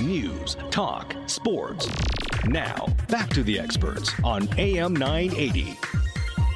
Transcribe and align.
news, 0.00 0.56
talk, 0.70 1.14
sports. 1.26 1.88
Now, 2.46 2.86
back 3.08 3.30
to 3.30 3.42
the 3.42 3.58
experts 3.58 4.12
on 4.22 4.48
AM 4.58 4.94
980. 4.94 5.76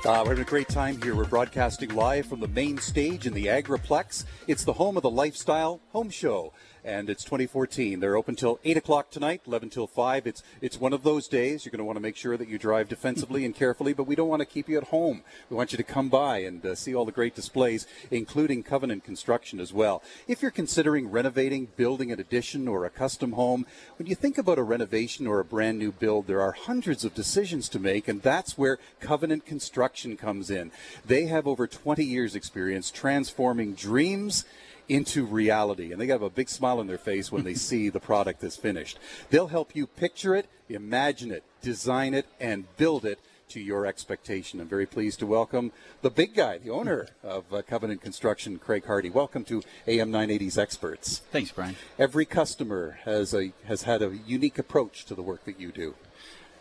Uh, 0.03 0.23
we're 0.25 0.31
having 0.31 0.41
a 0.41 0.45
great 0.45 0.69
time 0.69 1.01
here. 1.03 1.15
We're 1.15 1.25
broadcasting 1.25 1.95
live 1.95 2.27
from 2.27 2.41
the 2.41 2.49
main 2.49 2.79
stage 2.79 3.27
in 3.27 3.35
the 3.35 3.47
Agriplex. 3.47 4.25
It's 4.47 4.65
the 4.65 4.73
home 4.73 4.97
of 4.97 5.03
the 5.03 5.11
Lifestyle 5.11 5.81
Home 5.93 6.09
Show 6.09 6.53
and 6.85 7.11
it's 7.11 7.25
2014. 7.25 8.01
They're 8.01 8.17
open 8.17 8.37
till 8.37 8.59
8 8.65 8.77
o'clock 8.77 9.11
tonight, 9.11 9.43
11 9.47 9.71
till 9.71 9.87
5. 9.87 10.27
It's, 10.27 10.43
it's 10.61 10.81
one 10.81 10.93
of 10.93 11.03
those 11.03 11.29
days. 11.29 11.65
You're 11.65 11.71
going 11.71 11.79
to 11.79 11.85
want 11.85 11.97
to 11.97 12.03
make 12.03 12.17
sure 12.17 12.37
that 12.37 12.49
you 12.49 12.59
drive 12.59 12.89
defensively 12.89 13.45
and 13.45 13.55
carefully, 13.55 13.93
but 13.93 14.07
we 14.07 14.15
don't 14.15 14.29
want 14.29 14.41
to 14.41 14.47
keep 14.47 14.69
you 14.69 14.79
at 14.79 14.85
home. 14.85 15.23
We 15.49 15.57
want 15.57 15.73
you 15.73 15.77
to 15.77 15.83
come 15.83 16.09
by 16.09 16.39
and 16.39 16.65
uh, 16.65 16.75
see 16.75 16.95
all 16.95 17.05
the 17.05 17.13
great 17.13 17.35
displays, 17.35 17.87
including 18.11 18.63
Covenant 18.63 19.05
Construction 19.05 19.61
as 19.61 19.73
well. 19.73 20.03
If 20.27 20.43
you're 20.43 20.51
considering 20.51 21.11
renovating, 21.11 21.69
building 21.77 22.13
an 22.13 22.21
addition, 22.21 22.69
or 22.69 22.85
a 22.85 22.91
custom 22.91 23.33
home, 23.33 23.67
when 23.97 24.07
you 24.07 24.15
think 24.15 24.39
about 24.39 24.59
a 24.59 24.63
renovation 24.63 25.27
or 25.27 25.41
a 25.41 25.45
brand 25.45 25.79
new 25.79 25.93
build, 25.93 26.27
there 26.27 26.41
are 26.41 26.53
hundreds 26.53 27.05
of 27.05 27.15
decisions 27.15 27.69
to 27.71 27.79
make, 27.79 28.09
and 28.09 28.23
that's 28.23 28.57
where 28.57 28.79
Covenant 29.01 29.47
Construction 29.47 30.17
comes 30.17 30.51
in. 30.51 30.71
They 31.05 31.27
have 31.27 31.47
over 31.47 31.67
20 31.67 32.05
years' 32.05 32.35
experience 32.35 32.91
transforming 32.91 33.75
dreams 33.75 34.45
into 34.91 35.25
reality. 35.25 35.93
And 35.93 36.01
they 36.01 36.09
have 36.09 36.21
a 36.21 36.29
big 36.29 36.49
smile 36.49 36.81
on 36.81 36.89
their 36.89 36.99
face 36.99 37.31
when 37.31 37.45
they 37.45 37.55
see 37.69 37.89
the 37.89 38.01
product 38.01 38.43
is 38.43 38.57
finished. 38.57 38.99
They'll 39.31 39.47
help 39.47 39.75
you 39.75 39.87
picture 39.87 40.35
it, 40.35 40.47
imagine 40.69 41.31
it, 41.31 41.45
design 41.63 42.13
it, 42.13 42.27
and 42.41 42.65
build 42.77 43.05
it 43.05 43.21
to 43.51 43.61
your 43.61 43.87
expectation. 43.87 44.61
I'm 44.61 44.69
very 44.69 44.87
pleased 44.87 45.21
to 45.21 45.27
welcome 45.27 45.73
the 46.03 46.11
big 46.11 46.35
guy, 46.35 46.59
the 46.59 46.71
owner 46.71 47.09
of 47.23 47.53
uh, 47.53 47.63
Covenant 47.63 48.03
Construction, 48.03 48.59
Craig 48.59 48.85
Hardy. 48.85 49.11
Welcome 49.11 49.45
to 49.45 49.63
AM 49.87 50.13
980's 50.13 50.59
Experts. 50.59 51.23
Thanks, 51.31 51.53
Brian. 51.53 51.77
Every 51.99 52.25
customer 52.25 52.99
has 53.05 53.33
a 53.33 53.53
has 53.65 53.83
had 53.83 54.03
a 54.03 54.17
unique 54.27 54.59
approach 54.59 55.05
to 55.07 55.15
the 55.15 55.23
work 55.23 55.45
that 55.45 55.61
you 55.61 55.73
do. 55.73 55.95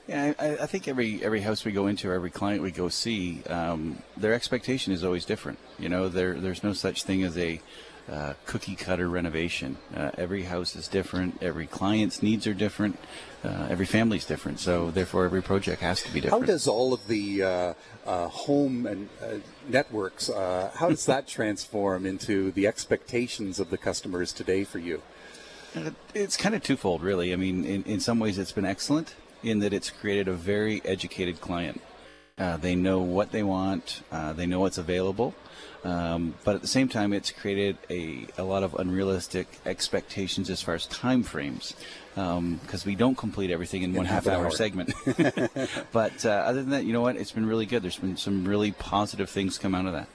Yeah, 0.07 0.33
I, 0.39 0.57
I 0.57 0.65
think 0.65 0.87
every 0.87 1.23
every 1.23 1.41
house 1.41 1.63
we 1.63 1.71
go 1.71 1.85
into, 1.85 2.11
every 2.11 2.31
client 2.31 2.63
we 2.63 2.71
go 2.71 2.89
see, 2.89 3.43
um, 3.43 4.01
their 4.17 4.33
expectation 4.33 4.91
is 4.91 5.03
always 5.03 5.25
different. 5.25 5.59
You 5.77 5.89
know, 5.89 6.09
there 6.09 6.33
there's 6.33 6.63
no 6.63 6.73
such 6.73 7.03
thing 7.03 7.21
as 7.21 7.37
a 7.37 7.61
uh, 8.11 8.33
cookie 8.45 8.75
cutter 8.75 9.07
renovation. 9.07 9.77
Uh, 9.95 10.11
every 10.17 10.43
house 10.43 10.75
is 10.75 10.87
different. 10.87 11.41
Every 11.41 11.67
client's 11.67 12.23
needs 12.23 12.47
are 12.47 12.53
different. 12.53 12.97
Uh, 13.43 13.67
every 13.69 13.85
family's 13.85 14.25
different. 14.25 14.59
So 14.59 14.91
therefore, 14.91 15.25
every 15.25 15.41
project 15.41 15.81
has 15.81 16.03
to 16.03 16.11
be 16.11 16.21
different. 16.21 16.43
How 16.43 16.47
does 16.47 16.67
all 16.67 16.93
of 16.93 17.07
the 17.07 17.43
uh, 17.43 17.73
uh, 18.05 18.27
home 18.27 18.85
and 18.85 19.09
uh, 19.21 19.35
networks? 19.67 20.29
how 20.29 20.89
does 20.89 21.05
that 21.05 21.27
transform 21.27 22.05
into 22.05 22.51
the 22.51 22.67
expectations 22.67 23.59
of 23.59 23.69
the 23.69 23.77
customers 23.77 24.33
today 24.33 24.63
for 24.63 24.79
you? 24.79 25.01
It's 26.15 26.35
kind 26.35 26.55
of 26.55 26.63
twofold, 26.63 27.03
really. 27.03 27.31
I 27.31 27.35
mean, 27.35 27.63
in, 27.63 27.83
in 27.83 27.99
some 27.99 28.19
ways, 28.19 28.37
it's 28.37 28.51
been 28.51 28.65
excellent 28.65 29.15
in 29.43 29.59
that 29.59 29.71
it's 29.71 29.89
created 29.89 30.27
a 30.27 30.33
very 30.33 30.81
educated 30.83 31.39
client. 31.39 31.81
They 32.61 32.75
know 32.75 32.99
what 32.99 33.31
they 33.31 33.43
want. 33.43 34.01
they 34.11 34.45
know 34.45 34.59
what's 34.59 34.77
available. 34.77 35.35
Um, 35.83 36.35
but 36.43 36.55
at 36.55 36.61
the 36.61 36.67
same 36.67 36.89
time, 36.89 37.13
it's 37.13 37.31
created 37.31 37.77
a, 37.89 38.27
a 38.37 38.43
lot 38.43 38.63
of 38.63 38.75
unrealistic 38.75 39.47
expectations 39.65 40.49
as 40.49 40.61
far 40.61 40.75
as 40.75 40.85
time 40.87 41.23
frames 41.23 41.73
because 42.13 42.37
um, 42.37 42.85
we 42.85 42.95
don't 42.95 43.15
complete 43.15 43.49
everything 43.49 43.83
in, 43.83 43.91
in 43.91 43.95
one 43.95 44.05
half, 44.05 44.27
hour, 44.27 44.45
hour, 44.45 44.51
segment. 44.51 44.93
but 45.91 46.25
uh, 46.25 46.29
other 46.29 46.61
than 46.61 46.71
that, 46.71 46.83
you 46.83 46.91
know 46.91 47.01
what? 47.01 47.15
It's 47.15 47.31
been 47.31 47.45
really 47.45 47.65
good. 47.65 47.81
There's 47.81 47.97
been 47.97 48.17
some 48.17 48.45
really 48.45 48.71
positive 48.73 49.29
things 49.29 49.57
come 49.57 49.73
out 49.73 49.85
of 49.85 49.93
that. 49.93 50.07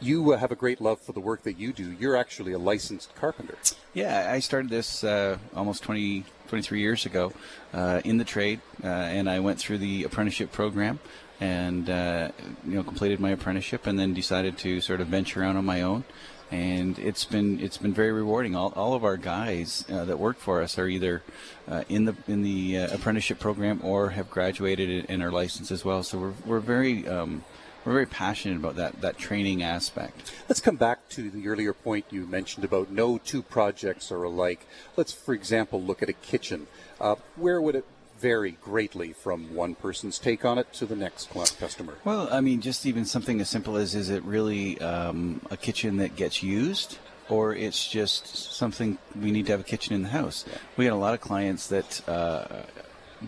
You 0.00 0.32
uh, 0.32 0.36
have 0.36 0.50
a 0.50 0.56
great 0.56 0.80
love 0.80 1.00
for 1.00 1.12
the 1.12 1.20
work 1.20 1.44
that 1.44 1.58
you 1.58 1.72
do. 1.72 1.92
You're 1.92 2.16
actually 2.16 2.52
a 2.52 2.58
licensed 2.58 3.14
carpenter. 3.14 3.56
Yeah, 3.94 4.30
I 4.30 4.40
started 4.40 4.68
this 4.68 5.04
uh, 5.04 5.38
almost 5.54 5.84
20, 5.84 6.24
23 6.48 6.80
years 6.80 7.06
ago 7.06 7.32
uh, 7.72 8.02
in 8.04 8.18
the 8.18 8.24
trade, 8.24 8.60
uh, 8.82 8.88
and 8.88 9.30
I 9.30 9.40
went 9.40 9.58
through 9.58 9.78
the 9.78 10.04
apprenticeship 10.04 10.52
program 10.52 10.98
and 11.42 11.90
uh, 11.90 12.30
you 12.64 12.74
know 12.74 12.84
completed 12.84 13.18
my 13.18 13.30
apprenticeship 13.30 13.88
and 13.88 13.98
then 13.98 14.14
decided 14.14 14.56
to 14.56 14.80
sort 14.80 15.00
of 15.00 15.08
venture 15.08 15.42
out 15.42 15.56
on 15.56 15.64
my 15.64 15.82
own 15.82 16.04
and 16.52 16.98
it's 17.00 17.24
been 17.24 17.58
it's 17.58 17.78
been 17.78 17.92
very 17.92 18.12
rewarding 18.12 18.54
all, 18.54 18.72
all 18.76 18.94
of 18.94 19.02
our 19.02 19.16
guys 19.16 19.84
uh, 19.90 20.04
that 20.04 20.18
work 20.18 20.38
for 20.38 20.62
us 20.62 20.78
are 20.78 20.86
either 20.86 21.20
uh, 21.66 21.82
in 21.88 22.04
the 22.04 22.14
in 22.28 22.42
the 22.42 22.78
uh, 22.78 22.94
apprenticeship 22.94 23.40
program 23.40 23.80
or 23.82 24.10
have 24.10 24.30
graduated 24.30 25.04
and 25.08 25.20
are 25.20 25.32
licensed 25.32 25.72
as 25.72 25.84
well 25.84 26.04
so 26.04 26.16
we're, 26.16 26.34
we're 26.46 26.60
very 26.60 27.08
um, 27.08 27.42
we're 27.84 27.94
very 27.94 28.06
passionate 28.06 28.58
about 28.58 28.76
that 28.76 29.00
that 29.00 29.18
training 29.18 29.60
aspect. 29.64 30.32
Let's 30.48 30.60
come 30.60 30.76
back 30.76 31.08
to 31.10 31.28
the 31.28 31.48
earlier 31.48 31.72
point 31.72 32.04
you 32.10 32.26
mentioned 32.26 32.64
about 32.64 32.92
no 32.92 33.18
two 33.18 33.42
projects 33.42 34.12
are 34.12 34.22
alike. 34.22 34.68
Let's, 34.96 35.12
for 35.12 35.34
example, 35.34 35.82
look 35.82 36.00
at 36.00 36.08
a 36.08 36.12
kitchen. 36.12 36.68
Uh, 37.00 37.16
where 37.34 37.60
would 37.60 37.74
it 37.74 37.84
vary 38.22 38.52
greatly 38.62 39.12
from 39.12 39.52
one 39.52 39.74
person's 39.74 40.16
take 40.16 40.44
on 40.44 40.56
it 40.56 40.72
to 40.72 40.86
the 40.86 40.94
next 40.94 41.28
customer. 41.58 41.94
Well, 42.04 42.28
I 42.30 42.40
mean, 42.40 42.60
just 42.60 42.86
even 42.86 43.04
something 43.04 43.40
as 43.40 43.50
simple 43.50 43.76
as 43.76 43.96
is 43.96 44.10
it 44.10 44.22
really 44.22 44.80
um, 44.80 45.40
a 45.50 45.56
kitchen 45.56 45.96
that 45.96 46.14
gets 46.14 46.40
used? 46.42 46.98
Or 47.28 47.54
it's 47.54 47.88
just 47.88 48.26
something 48.54 48.98
we 49.20 49.32
need 49.32 49.46
to 49.46 49.52
have 49.52 49.60
a 49.60 49.64
kitchen 49.64 49.94
in 49.94 50.02
the 50.02 50.10
house. 50.10 50.44
Yeah. 50.46 50.58
We 50.76 50.84
got 50.84 50.94
a 50.94 50.96
lot 50.96 51.14
of 51.14 51.20
clients 51.20 51.66
that 51.68 52.08
uh, 52.08 52.62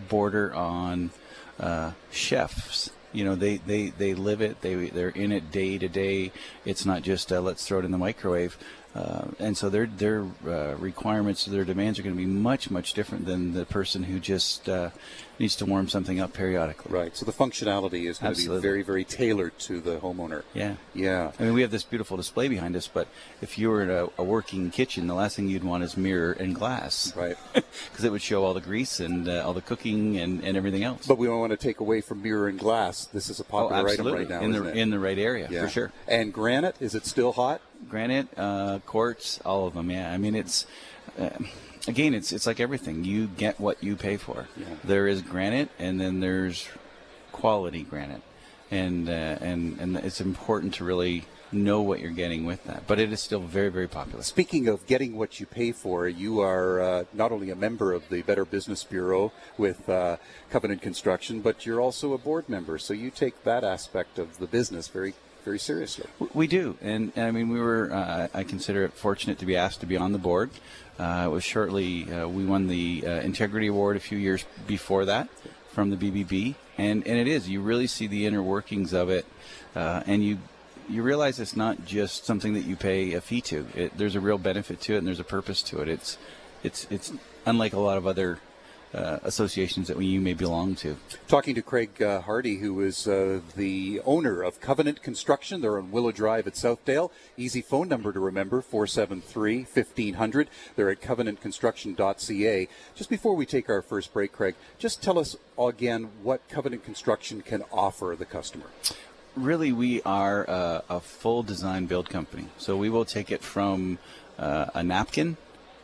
border 0.09 0.53
on 0.53 1.11
uh, 1.59 1.91
chefs 2.11 2.89
you 3.11 3.23
know 3.23 3.35
they, 3.35 3.57
they, 3.57 3.87
they 3.91 4.13
live 4.13 4.41
it 4.41 4.59
they 4.59 4.75
they're 4.89 5.07
in 5.07 5.31
it 5.31 5.49
day 5.49 5.77
to 5.77 5.87
day 5.87 6.33
it's 6.65 6.85
not 6.85 7.01
just 7.01 7.31
uh, 7.31 7.39
let's 7.39 7.65
throw 7.65 7.79
it 7.79 7.85
in 7.85 7.91
the 7.91 7.97
microwave 7.97 8.57
uh, 8.95 9.27
and 9.39 9.57
so 9.57 9.69
their 9.69 9.85
their 9.85 10.25
uh, 10.47 10.75
requirements, 10.77 11.45
their 11.45 11.65
demands 11.65 11.99
are 11.99 12.03
going 12.03 12.15
to 12.15 12.21
be 12.21 12.25
much 12.25 12.71
much 12.71 12.93
different 12.93 13.25
than 13.25 13.53
the 13.53 13.65
person 13.65 14.03
who 14.03 14.19
just 14.19 14.69
uh, 14.69 14.89
needs 15.39 15.55
to 15.57 15.65
warm 15.65 15.87
something 15.87 16.19
up 16.19 16.33
periodically. 16.33 16.91
Right. 16.91 17.15
So 17.15 17.25
the 17.25 17.31
functionality 17.31 18.07
is 18.07 18.19
going 18.19 18.31
Absolutely. 18.31 18.57
to 18.57 18.61
be 18.61 18.67
very 18.67 18.81
very 18.83 19.03
tailored 19.03 19.57
to 19.59 19.81
the 19.81 19.97
homeowner. 19.97 20.43
Yeah. 20.53 20.75
Yeah. 20.93 21.31
I 21.39 21.43
mean, 21.43 21.53
we 21.53 21.61
have 21.61 21.71
this 21.71 21.83
beautiful 21.83 22.17
display 22.17 22.47
behind 22.47 22.75
us, 22.75 22.87
but 22.87 23.07
if 23.41 23.57
you 23.57 23.69
were 23.69 23.81
in 23.81 23.89
a, 23.89 24.07
a 24.17 24.23
working 24.23 24.71
kitchen, 24.71 25.07
the 25.07 25.13
last 25.13 25.35
thing 25.35 25.47
you'd 25.47 25.63
want 25.63 25.83
is 25.83 25.97
mirror 25.97 26.31
and 26.33 26.55
glass. 26.55 27.15
Right. 27.15 27.37
Because 27.91 28.05
it 28.05 28.11
would 28.11 28.21
show 28.21 28.43
all 28.43 28.53
the 28.53 28.61
grease 28.61 28.99
and 28.99 29.27
uh, 29.27 29.45
all 29.45 29.53
the 29.53 29.61
cooking 29.61 30.17
and, 30.17 30.43
and 30.43 30.55
everything 30.55 30.83
else. 30.83 31.07
But 31.07 31.17
we 31.17 31.27
don't 31.27 31.39
want 31.39 31.51
to 31.51 31.57
take 31.57 31.81
away 31.81 32.01
from 32.01 32.21
mirror 32.21 32.47
and 32.47 32.57
glass. 32.57 33.05
This 33.05 33.29
is 33.29 33.39
a 33.39 33.43
popular 33.43 33.87
oh, 33.87 33.91
item 33.91 34.07
right 34.07 34.29
now. 34.29 34.41
In 34.41 34.51
the 34.51 34.71
in 34.71 34.89
the 34.89 34.99
right 34.99 35.17
area 35.17 35.47
yeah. 35.49 35.61
for 35.61 35.69
sure. 35.69 35.91
And 36.07 36.33
granite 36.33 36.75
is 36.79 36.95
it 36.95 37.05
still 37.05 37.33
hot? 37.33 37.61
granite, 37.89 38.27
uh, 38.37 38.79
quartz, 38.85 39.39
all 39.45 39.67
of 39.67 39.73
them. 39.73 39.89
Yeah, 39.89 40.11
I 40.11 40.17
mean 40.17 40.35
it's. 40.35 40.65
Uh, 41.19 41.29
again, 41.87 42.13
it's 42.13 42.31
it's 42.31 42.47
like 42.47 42.59
everything. 42.59 43.03
You 43.03 43.27
get 43.27 43.59
what 43.59 43.83
you 43.83 43.95
pay 43.95 44.17
for. 44.17 44.47
Yeah. 44.57 44.65
There 44.83 45.07
is 45.07 45.21
granite, 45.21 45.69
and 45.79 45.99
then 45.99 46.19
there's 46.19 46.67
quality 47.31 47.83
granite, 47.83 48.21
and 48.71 49.09
uh, 49.09 49.37
and 49.41 49.79
and 49.79 49.97
it's 49.97 50.21
important 50.21 50.73
to 50.75 50.83
really 50.83 51.25
know 51.51 51.81
what 51.81 51.99
you're 51.99 52.11
getting 52.11 52.45
with 52.45 52.63
that. 52.65 52.87
But 52.87 52.99
it 52.99 53.13
is 53.13 53.21
still 53.21 53.39
very 53.39 53.69
very 53.69 53.87
popular. 53.87 54.23
Speaking 54.23 54.67
of 54.67 54.85
getting 54.87 55.17
what 55.17 55.39
you 55.39 55.45
pay 55.45 55.71
for, 55.71 56.07
you 56.07 56.39
are 56.41 56.81
uh, 56.81 57.03
not 57.13 57.31
only 57.31 57.49
a 57.49 57.55
member 57.55 57.93
of 57.93 58.09
the 58.09 58.21
Better 58.23 58.45
Business 58.45 58.83
Bureau 58.83 59.31
with 59.57 59.87
uh, 59.89 60.17
Covenant 60.49 60.81
Construction, 60.81 61.41
but 61.41 61.65
you're 61.65 61.81
also 61.81 62.13
a 62.13 62.17
board 62.17 62.49
member. 62.49 62.77
So 62.77 62.93
you 62.93 63.11
take 63.11 63.43
that 63.43 63.63
aspect 63.63 64.19
of 64.19 64.39
the 64.39 64.47
business 64.47 64.87
very 64.87 65.13
very 65.45 65.59
seriously. 65.59 66.07
We 66.33 66.47
do, 66.47 66.75
and, 66.81 67.13
and 67.15 67.27
I 67.27 67.31
mean, 67.31 67.49
we 67.49 67.61
were. 67.61 67.93
Uh, 67.93 68.27
I 68.33 68.43
consider 68.43 68.83
it 68.83 68.93
fortunate 68.93 69.39
to 69.39 69.45
be 69.45 69.55
asked 69.55 69.79
to 69.81 69.85
be 69.85 69.95
on 69.95 70.11
the 70.11 70.17
board. 70.17 70.49
Uh, 70.99 71.23
it 71.27 71.29
was 71.29 71.43
shortly 71.43 72.11
uh, 72.11 72.27
we 72.27 72.45
won 72.45 72.67
the 72.67 73.03
uh, 73.05 73.09
integrity 73.21 73.67
award 73.67 73.95
a 73.95 73.99
few 73.99 74.17
years 74.17 74.43
before 74.65 75.05
that 75.05 75.29
from 75.71 75.91
the 75.91 75.95
BBB, 75.97 76.55
and 76.77 77.05
and 77.07 77.17
it 77.17 77.27
is 77.27 77.47
you 77.47 77.61
really 77.61 77.87
see 77.87 78.07
the 78.07 78.25
inner 78.25 78.41
workings 78.41 78.91
of 78.91 79.09
it, 79.09 79.25
uh, 79.75 80.01
and 80.07 80.25
you 80.25 80.39
you 80.89 81.03
realize 81.03 81.39
it's 81.39 81.55
not 81.55 81.85
just 81.85 82.25
something 82.25 82.53
that 82.53 82.65
you 82.65 82.75
pay 82.75 83.13
a 83.13 83.21
fee 83.21 83.41
to. 83.41 83.67
It, 83.75 83.97
there's 83.97 84.15
a 84.15 84.19
real 84.19 84.37
benefit 84.37 84.81
to 84.81 84.95
it, 84.95 84.97
and 84.97 85.07
there's 85.07 85.19
a 85.19 85.23
purpose 85.23 85.61
to 85.63 85.81
it. 85.81 85.87
It's 85.87 86.17
it's 86.63 86.87
it's 86.89 87.13
unlike 87.45 87.73
a 87.73 87.79
lot 87.79 87.97
of 87.97 88.07
other 88.07 88.39
uh, 88.95 89.19
associations 89.23 89.87
that 89.87 90.01
you 90.01 90.21
may 90.21 90.33
belong 90.33 90.75
to. 90.75 90.95
Talking 91.27 91.55
to 91.55 91.61
Craig 91.61 92.01
uh, 92.01 92.21
Hardy, 92.21 92.57
who 92.57 92.81
is 92.81 93.07
uh, 93.07 93.41
the 93.55 94.01
owner 94.05 94.41
of 94.41 94.61
Covenant 94.61 95.01
Construction. 95.03 95.61
They're 95.61 95.77
on 95.77 95.91
Willow 95.91 96.11
Drive 96.11 96.47
at 96.47 96.53
Southdale. 96.53 97.11
Easy 97.37 97.61
phone 97.61 97.89
number 97.89 98.13
to 98.13 98.19
remember 98.19 98.61
473 98.61 99.63
1500. 99.71 100.49
They're 100.75 100.89
at 100.89 101.01
covenantconstruction.ca. 101.01 102.67
Just 102.95 103.09
before 103.09 103.35
we 103.35 103.45
take 103.45 103.69
our 103.69 103.81
first 103.81 104.13
break, 104.13 104.31
Craig, 104.31 104.55
just 104.79 105.03
tell 105.03 105.19
us 105.19 105.35
again 105.59 106.09
what 106.23 106.47
Covenant 106.47 106.83
Construction 106.83 107.41
can 107.41 107.63
offer 107.71 108.15
the 108.17 108.25
customer 108.25 108.67
really 109.35 109.73
we 109.73 110.01
are 110.03 110.45
a, 110.45 110.83
a, 110.89 110.99
full 111.01 111.43
design 111.43 111.85
build 111.85 112.09
company 112.09 112.47
so 112.57 112.77
we 112.77 112.89
will 112.89 113.03
take 113.03 113.31
it 113.31 113.41
from 113.41 113.97
uh, 114.39 114.67
a 114.73 114.81
napkin 114.81 115.35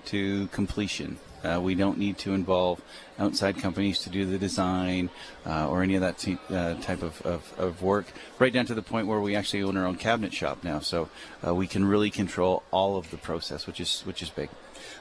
to 0.06 0.48
completion 0.48 1.18
uh, 1.44 1.60
we 1.62 1.76
don't 1.76 1.98
need 1.98 2.18
to 2.20 2.34
involve 2.34 2.82
outside 3.20 3.58
companies 3.58 4.00
to 4.00 4.10
do 4.10 4.26
the 4.26 4.38
design 4.38 5.10
uh, 5.46 5.70
or 5.70 5.84
any 5.84 5.96
of 5.96 6.02
that 6.02 6.18
t- 6.18 6.38
uh, 6.50 6.76
type 6.76 7.02
of, 7.02 7.22
of, 7.22 7.54
of, 7.58 7.82
work, 7.82 8.06
right 8.40 8.52
down 8.52 8.66
to 8.66 8.74
the 8.74 8.82
point 8.82 9.08
where 9.08 9.20
we 9.20 9.36
actually 9.36 9.64
own 9.64 9.78
our 9.78 9.86
own 9.86 9.96
cabinet 9.96 10.34
shop 10.34 10.64
now. 10.64 10.80
So 10.80 11.10
uh, 11.46 11.54
we 11.54 11.68
can 11.68 11.86
really 11.86 12.10
control 12.10 12.64
all 12.72 12.98
of 12.98 13.12
the 13.12 13.18
process, 13.18 13.68
which 13.68 13.80
is 13.80 14.02
which 14.02 14.22
is 14.22 14.30
big. 14.30 14.50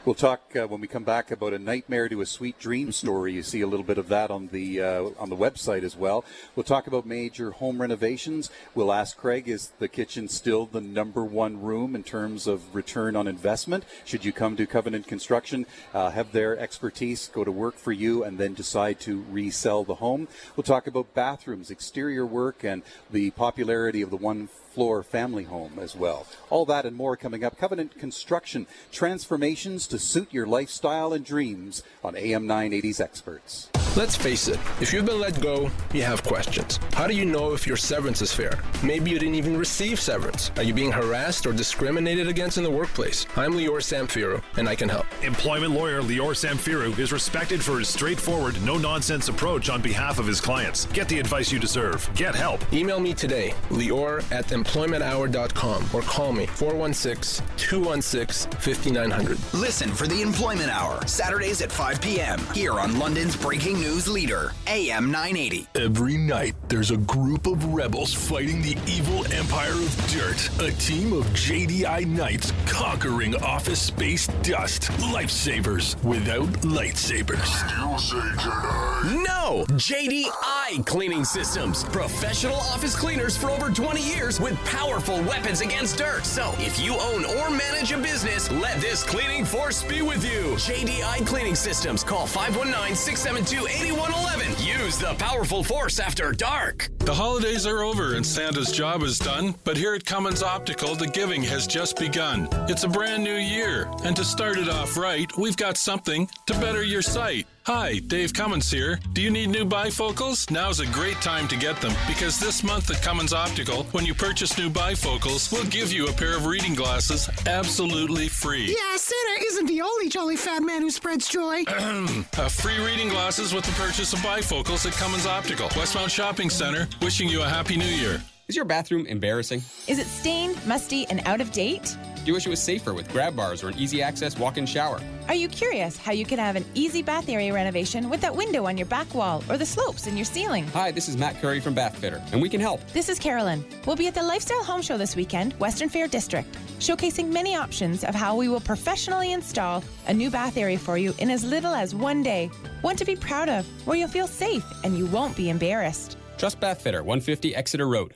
We'll 0.04 0.14
talk 0.14 0.56
uh, 0.56 0.66
when 0.66 0.80
we 0.80 0.86
come 0.86 1.04
back 1.04 1.30
about 1.30 1.52
a 1.52 1.58
nightmare 1.58 2.08
to 2.08 2.20
a 2.20 2.26
sweet 2.26 2.58
dream 2.58 2.92
story. 2.92 3.34
You 3.34 3.42
see 3.42 3.60
a 3.60 3.66
little 3.66 3.84
bit 3.84 3.98
of 3.98 4.08
that 4.08 4.30
on 4.30 4.48
the 4.48 4.80
uh, 4.80 5.02
on 5.18 5.28
the 5.28 5.36
website 5.36 5.82
as 5.82 5.96
well. 5.96 6.24
We'll 6.56 6.64
talk 6.64 6.86
about 6.86 7.06
major 7.06 7.50
home 7.50 7.80
renovations. 7.80 8.50
We'll 8.74 8.92
ask 8.92 9.16
Craig: 9.16 9.48
Is 9.48 9.72
the 9.78 9.88
kitchen 9.88 10.28
still 10.28 10.66
the 10.66 10.80
number 10.80 11.24
one 11.24 11.60
room 11.60 11.94
in 11.94 12.02
terms 12.02 12.46
of 12.46 12.74
return 12.74 13.16
on 13.16 13.26
investment? 13.26 13.84
Should 14.04 14.24
you 14.24 14.32
come 14.32 14.56
to 14.56 14.66
Covenant 14.66 15.06
Construction, 15.06 15.66
uh, 15.92 16.10
have 16.10 16.32
their 16.32 16.58
expertise 16.58 17.28
go 17.28 17.44
to 17.44 17.52
work 17.52 17.76
for 17.76 17.92
you, 17.92 18.24
and 18.24 18.38
then 18.38 18.54
decide 18.54 19.00
to 19.00 19.24
resell 19.30 19.84
the 19.84 19.96
home? 19.96 20.28
We'll 20.56 20.64
talk 20.64 20.86
about 20.86 21.14
bathrooms, 21.14 21.70
exterior 21.70 22.24
work, 22.26 22.64
and 22.64 22.82
the 23.10 23.30
popularity 23.32 24.02
of 24.02 24.10
the 24.10 24.16
one 24.16 24.48
floor 24.70 25.02
family 25.02 25.44
home 25.44 25.78
as 25.78 25.96
well. 25.96 26.26
All 26.48 26.64
that 26.66 26.86
and 26.86 26.96
more 26.96 27.16
coming 27.16 27.44
up. 27.44 27.58
Covenant 27.58 27.98
Construction 27.98 28.66
transformations 28.92 29.86
to 29.88 29.98
suit 29.98 30.32
your 30.32 30.46
lifestyle 30.46 31.12
and 31.12 31.24
dreams 31.24 31.82
on 32.04 32.16
AM 32.16 32.46
980's 32.46 33.00
Experts. 33.00 33.68
Let's 33.96 34.14
face 34.14 34.46
it, 34.46 34.60
if 34.80 34.92
you've 34.92 35.04
been 35.04 35.18
let 35.18 35.40
go, 35.40 35.68
you 35.92 36.02
have 36.02 36.22
questions. 36.22 36.78
How 36.92 37.08
do 37.08 37.14
you 37.14 37.24
know 37.24 37.54
if 37.54 37.66
your 37.66 37.76
severance 37.76 38.22
is 38.22 38.32
fair? 38.32 38.56
Maybe 38.84 39.10
you 39.10 39.18
didn't 39.18 39.34
even 39.34 39.56
receive 39.56 39.98
severance. 39.98 40.52
Are 40.56 40.62
you 40.62 40.72
being 40.72 40.92
harassed 40.92 41.44
or 41.44 41.52
discriminated 41.52 42.28
against 42.28 42.56
in 42.56 42.62
the 42.62 42.70
workplace? 42.70 43.26
I'm 43.34 43.52
Lior 43.52 43.80
Samfiru, 43.80 44.40
and 44.56 44.68
I 44.68 44.76
can 44.76 44.88
help. 44.88 45.06
Employment 45.24 45.74
lawyer 45.74 46.02
Lior 46.02 46.36
Samfiru 46.36 46.96
is 47.00 47.10
respected 47.10 47.64
for 47.64 47.80
his 47.80 47.88
straightforward, 47.88 48.62
no 48.62 48.78
nonsense 48.78 49.28
approach 49.28 49.68
on 49.68 49.82
behalf 49.82 50.20
of 50.20 50.26
his 50.26 50.40
clients. 50.40 50.86
Get 50.86 51.08
the 51.08 51.18
advice 51.18 51.50
you 51.50 51.58
deserve. 51.58 52.08
Get 52.14 52.36
help. 52.36 52.60
Email 52.72 53.00
me 53.00 53.12
today, 53.12 53.54
lior 53.70 54.22
at 54.30 54.46
employmenthour.com, 54.46 55.86
or 55.92 56.02
call 56.02 56.32
me 56.32 56.46
416 56.46 57.44
216 57.56 58.52
5900. 58.52 59.36
Listen 59.52 59.90
for 59.90 60.06
the 60.06 60.22
Employment 60.22 60.70
Hour, 60.70 61.04
Saturdays 61.08 61.60
at 61.60 61.72
5 61.72 62.00
p.m. 62.00 62.38
here 62.54 62.78
on 62.78 62.96
London's 62.96 63.34
breaking 63.34 63.79
news 63.80 64.06
leader, 64.06 64.52
AM 64.66 65.10
980. 65.10 65.66
Every 65.74 66.18
night, 66.18 66.54
there's 66.68 66.90
a 66.90 66.98
group 66.98 67.46
of 67.46 67.64
rebels 67.72 68.12
fighting 68.12 68.60
the 68.60 68.76
evil 68.86 69.24
empire 69.32 69.72
of 69.72 70.06
dirt. 70.12 70.50
A 70.60 70.70
team 70.72 71.14
of 71.14 71.24
JDI 71.28 72.06
knights 72.06 72.52
conquering 72.66 73.34
office 73.36 73.80
space 73.80 74.26
dust. 74.42 74.82
Lifesavers 75.12 76.02
without 76.04 76.48
lightsabers. 76.60 77.40
You 77.70 77.98
say 77.98 78.16
Jedi? 78.36 79.24
No! 79.24 79.64
JDI 79.70 80.84
Cleaning 80.84 81.24
Systems. 81.24 81.84
Professional 81.84 82.56
office 82.56 82.94
cleaners 82.94 83.36
for 83.36 83.50
over 83.50 83.70
20 83.70 84.02
years 84.02 84.38
with 84.40 84.62
powerful 84.66 85.16
weapons 85.22 85.62
against 85.62 85.96
dirt. 85.96 86.26
So, 86.26 86.52
if 86.58 86.78
you 86.78 86.98
own 87.00 87.24
or 87.24 87.50
manage 87.50 87.92
a 87.92 87.98
business, 87.98 88.50
let 88.50 88.78
this 88.80 89.02
cleaning 89.02 89.46
force 89.46 89.82
be 89.82 90.02
with 90.02 90.22
you. 90.22 90.54
JDI 90.56 91.26
Cleaning 91.26 91.54
Systems. 91.54 92.04
Call 92.04 92.26
519 92.26 92.94
672 92.94 93.69
8111. 93.70 94.66
Use 94.66 94.98
the 94.98 95.14
powerful 95.14 95.62
force 95.62 96.00
after 96.00 96.32
dark. 96.32 96.88
The 96.98 97.14
holidays 97.14 97.66
are 97.66 97.82
over 97.82 98.14
and 98.16 98.26
Santa's 98.26 98.72
job 98.72 99.02
is 99.02 99.18
done, 99.18 99.54
but 99.62 99.76
here 99.76 99.94
at 99.94 100.04
Cummins 100.04 100.42
Optical, 100.42 100.96
the 100.96 101.06
giving 101.06 101.42
has 101.44 101.68
just 101.68 101.96
begun. 101.96 102.48
It's 102.68 102.82
a 102.82 102.88
brand 102.88 103.22
new 103.22 103.36
year, 103.36 103.88
and 104.04 104.16
to 104.16 104.24
start 104.24 104.58
it 104.58 104.68
off 104.68 104.96
right, 104.96 105.30
we've 105.36 105.56
got 105.56 105.76
something 105.76 106.28
to 106.46 106.54
better 106.54 106.82
your 106.82 107.02
sight. 107.02 107.46
Hi, 107.72 108.00
Dave 108.08 108.32
Cummins 108.32 108.68
here. 108.68 108.98
Do 109.12 109.22
you 109.22 109.30
need 109.30 109.48
new 109.48 109.64
bifocals? 109.64 110.50
Now's 110.50 110.80
a 110.80 110.86
great 110.86 111.14
time 111.20 111.46
to 111.46 111.56
get 111.56 111.80
them 111.80 111.92
because 112.08 112.36
this 112.36 112.64
month 112.64 112.90
at 112.90 113.00
Cummins 113.00 113.32
Optical, 113.32 113.84
when 113.92 114.04
you 114.04 114.12
purchase 114.12 114.58
new 114.58 114.68
bifocals, 114.68 115.52
we'll 115.52 115.66
give 115.66 115.92
you 115.92 116.08
a 116.08 116.12
pair 116.12 116.36
of 116.36 116.46
reading 116.46 116.74
glasses 116.74 117.30
absolutely 117.46 118.26
free. 118.26 118.74
Yeah, 118.76 118.96
Santa 118.96 119.44
isn't 119.46 119.66
the 119.66 119.82
only 119.82 120.08
jolly 120.08 120.34
fat 120.34 120.64
man 120.64 120.82
who 120.82 120.90
spreads 120.90 121.28
joy. 121.28 121.62
uh, 121.68 122.48
free 122.48 122.84
reading 122.84 123.08
glasses 123.08 123.54
with 123.54 123.64
the 123.64 123.72
purchase 123.80 124.12
of 124.14 124.18
bifocals 124.18 124.84
at 124.84 124.92
Cummins 124.94 125.26
Optical, 125.26 125.68
Westmount 125.68 126.10
Shopping 126.10 126.50
Center. 126.50 126.88
Wishing 127.00 127.28
you 127.28 127.42
a 127.42 127.48
happy 127.48 127.76
new 127.76 127.84
year. 127.84 128.20
Is 128.50 128.56
your 128.56 128.64
bathroom 128.64 129.06
embarrassing? 129.06 129.62
Is 129.86 130.00
it 130.00 130.08
stained, 130.08 130.58
musty, 130.66 131.06
and 131.06 131.20
out 131.24 131.40
of 131.40 131.52
date? 131.52 131.96
Do 132.16 132.22
you 132.24 132.34
wish 132.34 132.48
it 132.48 132.50
was 132.50 132.60
safer 132.60 132.92
with 132.92 133.08
grab 133.12 133.36
bars 133.36 133.62
or 133.62 133.68
an 133.68 133.78
easy 133.78 134.02
access 134.02 134.36
walk 134.36 134.58
in 134.58 134.66
shower? 134.66 135.00
Are 135.28 135.36
you 135.36 135.46
curious 135.46 135.96
how 135.96 136.10
you 136.10 136.24
can 136.24 136.40
have 136.40 136.56
an 136.56 136.64
easy 136.74 137.00
bath 137.00 137.28
area 137.28 137.54
renovation 137.54 138.10
with 138.10 138.20
that 138.22 138.34
window 138.34 138.66
on 138.66 138.76
your 138.76 138.88
back 138.88 139.14
wall 139.14 139.44
or 139.48 139.56
the 139.56 139.64
slopes 139.64 140.08
in 140.08 140.16
your 140.16 140.24
ceiling? 140.24 140.66
Hi, 140.70 140.90
this 140.90 141.08
is 141.08 141.16
Matt 141.16 141.40
Curry 141.40 141.60
from 141.60 141.74
Bath 141.74 141.96
Fitter, 141.96 142.20
and 142.32 142.42
we 142.42 142.48
can 142.48 142.60
help. 142.60 142.84
This 142.88 143.08
is 143.08 143.20
Carolyn. 143.20 143.64
We'll 143.86 143.94
be 143.94 144.08
at 144.08 144.14
the 144.14 144.22
Lifestyle 144.24 144.64
Home 144.64 144.82
Show 144.82 144.98
this 144.98 145.14
weekend, 145.14 145.52
Western 145.60 145.88
Fair 145.88 146.08
District, 146.08 146.52
showcasing 146.80 147.28
many 147.28 147.54
options 147.54 148.02
of 148.02 148.16
how 148.16 148.34
we 148.34 148.48
will 148.48 148.58
professionally 148.58 149.30
install 149.30 149.84
a 150.08 150.12
new 150.12 150.28
bath 150.28 150.56
area 150.56 150.76
for 150.76 150.98
you 150.98 151.14
in 151.18 151.30
as 151.30 151.44
little 151.44 151.72
as 151.72 151.94
one 151.94 152.24
day. 152.24 152.50
One 152.80 152.96
to 152.96 153.04
be 153.04 153.14
proud 153.14 153.48
of, 153.48 153.64
where 153.86 153.96
you'll 153.96 154.08
feel 154.08 154.26
safe 154.26 154.64
and 154.82 154.98
you 154.98 155.06
won't 155.06 155.36
be 155.36 155.50
embarrassed. 155.50 156.16
Trust 156.36 156.58
Bath 156.58 156.82
Fitter, 156.82 157.04
150 157.04 157.54
Exeter 157.54 157.86
Road. 157.86 158.14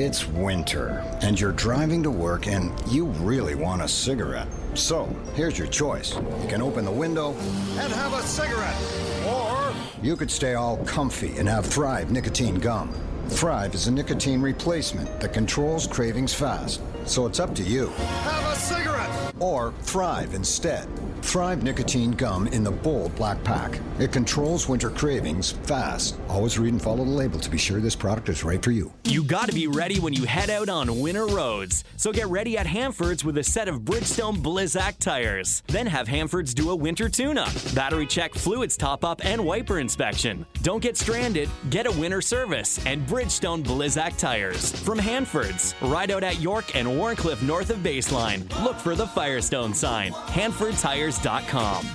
It's 0.00 0.28
winter, 0.28 1.04
and 1.22 1.40
you're 1.40 1.50
driving 1.50 2.04
to 2.04 2.10
work, 2.12 2.46
and 2.46 2.72
you 2.88 3.06
really 3.06 3.56
want 3.56 3.82
a 3.82 3.88
cigarette. 3.88 4.46
So, 4.74 5.06
here's 5.34 5.58
your 5.58 5.66
choice. 5.66 6.14
You 6.14 6.46
can 6.48 6.62
open 6.62 6.84
the 6.84 6.90
window 6.92 7.32
and 7.32 7.92
have 7.92 8.12
a 8.12 8.22
cigarette. 8.22 8.80
Or 9.26 9.74
you 10.00 10.14
could 10.14 10.30
stay 10.30 10.54
all 10.54 10.76
comfy 10.84 11.36
and 11.36 11.48
have 11.48 11.66
Thrive 11.66 12.12
nicotine 12.12 12.60
gum. 12.60 12.94
Thrive 13.26 13.74
is 13.74 13.88
a 13.88 13.90
nicotine 13.90 14.40
replacement 14.40 15.18
that 15.18 15.32
controls 15.32 15.88
cravings 15.88 16.32
fast. 16.32 16.80
So 17.04 17.26
it's 17.26 17.40
up 17.40 17.52
to 17.56 17.64
you. 17.64 17.88
Have 17.88 18.52
a 18.52 18.56
cigarette! 18.56 19.34
Or 19.40 19.72
Thrive 19.82 20.32
instead. 20.32 20.86
Thrive 21.28 21.62
nicotine 21.62 22.12
gum 22.12 22.46
in 22.46 22.64
the 22.64 22.70
bold 22.70 23.14
black 23.14 23.44
pack. 23.44 23.78
It 23.98 24.12
controls 24.12 24.66
winter 24.66 24.88
cravings 24.88 25.52
fast. 25.52 26.18
Always 26.26 26.58
read 26.58 26.72
and 26.72 26.80
follow 26.80 27.04
the 27.04 27.10
label 27.10 27.38
to 27.38 27.50
be 27.50 27.58
sure 27.58 27.80
this 27.80 27.94
product 27.94 28.30
is 28.30 28.44
right 28.44 28.64
for 28.64 28.70
you. 28.70 28.90
You 29.04 29.22
gotta 29.22 29.52
be 29.52 29.66
ready 29.66 30.00
when 30.00 30.14
you 30.14 30.24
head 30.24 30.48
out 30.48 30.70
on 30.70 31.00
winter 31.00 31.26
roads. 31.26 31.84
So 31.98 32.12
get 32.12 32.28
ready 32.28 32.56
at 32.56 32.66
Hanford's 32.66 33.26
with 33.26 33.36
a 33.36 33.44
set 33.44 33.68
of 33.68 33.80
Bridgestone 33.82 34.38
Blizzak 34.38 35.00
tires. 35.00 35.62
Then 35.66 35.86
have 35.86 36.08
Hanford's 36.08 36.54
do 36.54 36.70
a 36.70 36.76
winter 36.76 37.10
tune-up, 37.10 37.52
battery 37.74 38.06
check, 38.06 38.34
fluids 38.34 38.78
top-up, 38.78 39.22
and 39.22 39.44
wiper 39.44 39.80
inspection. 39.80 40.46
Don't 40.62 40.82
get 40.82 40.96
stranded, 40.96 41.50
get 41.68 41.86
a 41.86 41.92
winter 41.92 42.22
service, 42.22 42.82
and 42.86 43.06
Bridgestone 43.06 43.62
Blizzak 43.62 44.16
tires. 44.16 44.72
From 44.80 44.98
Hanford's, 44.98 45.74
ride 45.82 46.10
out 46.10 46.24
at 46.24 46.40
York 46.40 46.74
and 46.74 46.88
Wharncliffe 46.88 47.42
north 47.42 47.68
of 47.68 47.78
Baseline. 47.78 48.48
Look 48.64 48.76
for 48.76 48.94
the 48.94 49.08
Firestone 49.08 49.74
sign. 49.74 50.12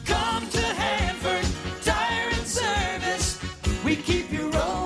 Come 0.05 0.49
to 0.49 0.59
Hanford 0.59 1.45
Tire 1.81 2.29
and 2.29 2.45
Service. 2.45 3.39
We 3.85 3.95
keep 3.95 4.29
you 4.33 4.51
rolling 4.51 4.82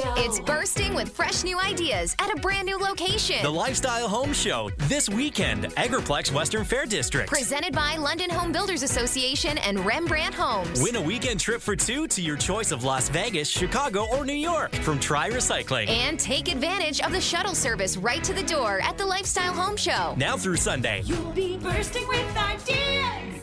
Show. 0.00 0.14
It's 0.16 0.40
bursting 0.40 0.94
with 0.94 1.10
fresh 1.10 1.44
new 1.44 1.58
ideas 1.58 2.16
at 2.18 2.32
a 2.32 2.40
brand 2.40 2.66
new 2.66 2.78
location. 2.78 3.42
The 3.42 3.50
Lifestyle 3.50 4.08
Home 4.08 4.32
Show 4.32 4.70
this 4.88 5.08
weekend, 5.10 5.64
Agriplex 5.76 6.32
Western 6.32 6.64
Fair 6.64 6.86
District. 6.86 7.28
Presented 7.28 7.74
by 7.74 7.96
London 7.96 8.30
Home 8.30 8.50
Builders 8.50 8.82
Association 8.82 9.58
and 9.58 9.78
Rembrandt 9.80 10.34
Homes. 10.34 10.80
Win 10.82 10.96
a 10.96 11.00
weekend 11.00 11.38
trip 11.38 11.60
for 11.60 11.76
two 11.76 12.06
to 12.08 12.22
your 12.22 12.36
choice 12.36 12.72
of 12.72 12.82
Las 12.82 13.08
Vegas, 13.10 13.48
Chicago, 13.48 14.06
or 14.12 14.24
New 14.24 14.32
York 14.32 14.74
from 14.76 14.98
Try 14.98 15.28
Recycling. 15.28 15.88
And 15.88 16.18
take 16.18 16.48
advantage 16.48 17.00
of 17.02 17.12
the 17.12 17.20
shuttle 17.20 17.54
service 17.54 17.96
right 17.96 18.24
to 18.24 18.32
the 18.32 18.44
door 18.44 18.80
at 18.82 18.96
the 18.96 19.04
Lifestyle 19.04 19.52
Home 19.52 19.76
Show. 19.76 20.14
Now 20.16 20.36
through 20.36 20.56
Sunday. 20.56 21.02
You'll 21.04 21.32
be 21.32 21.58
bursting 21.58 22.08
with 22.08 22.36
ideas. 22.36 23.40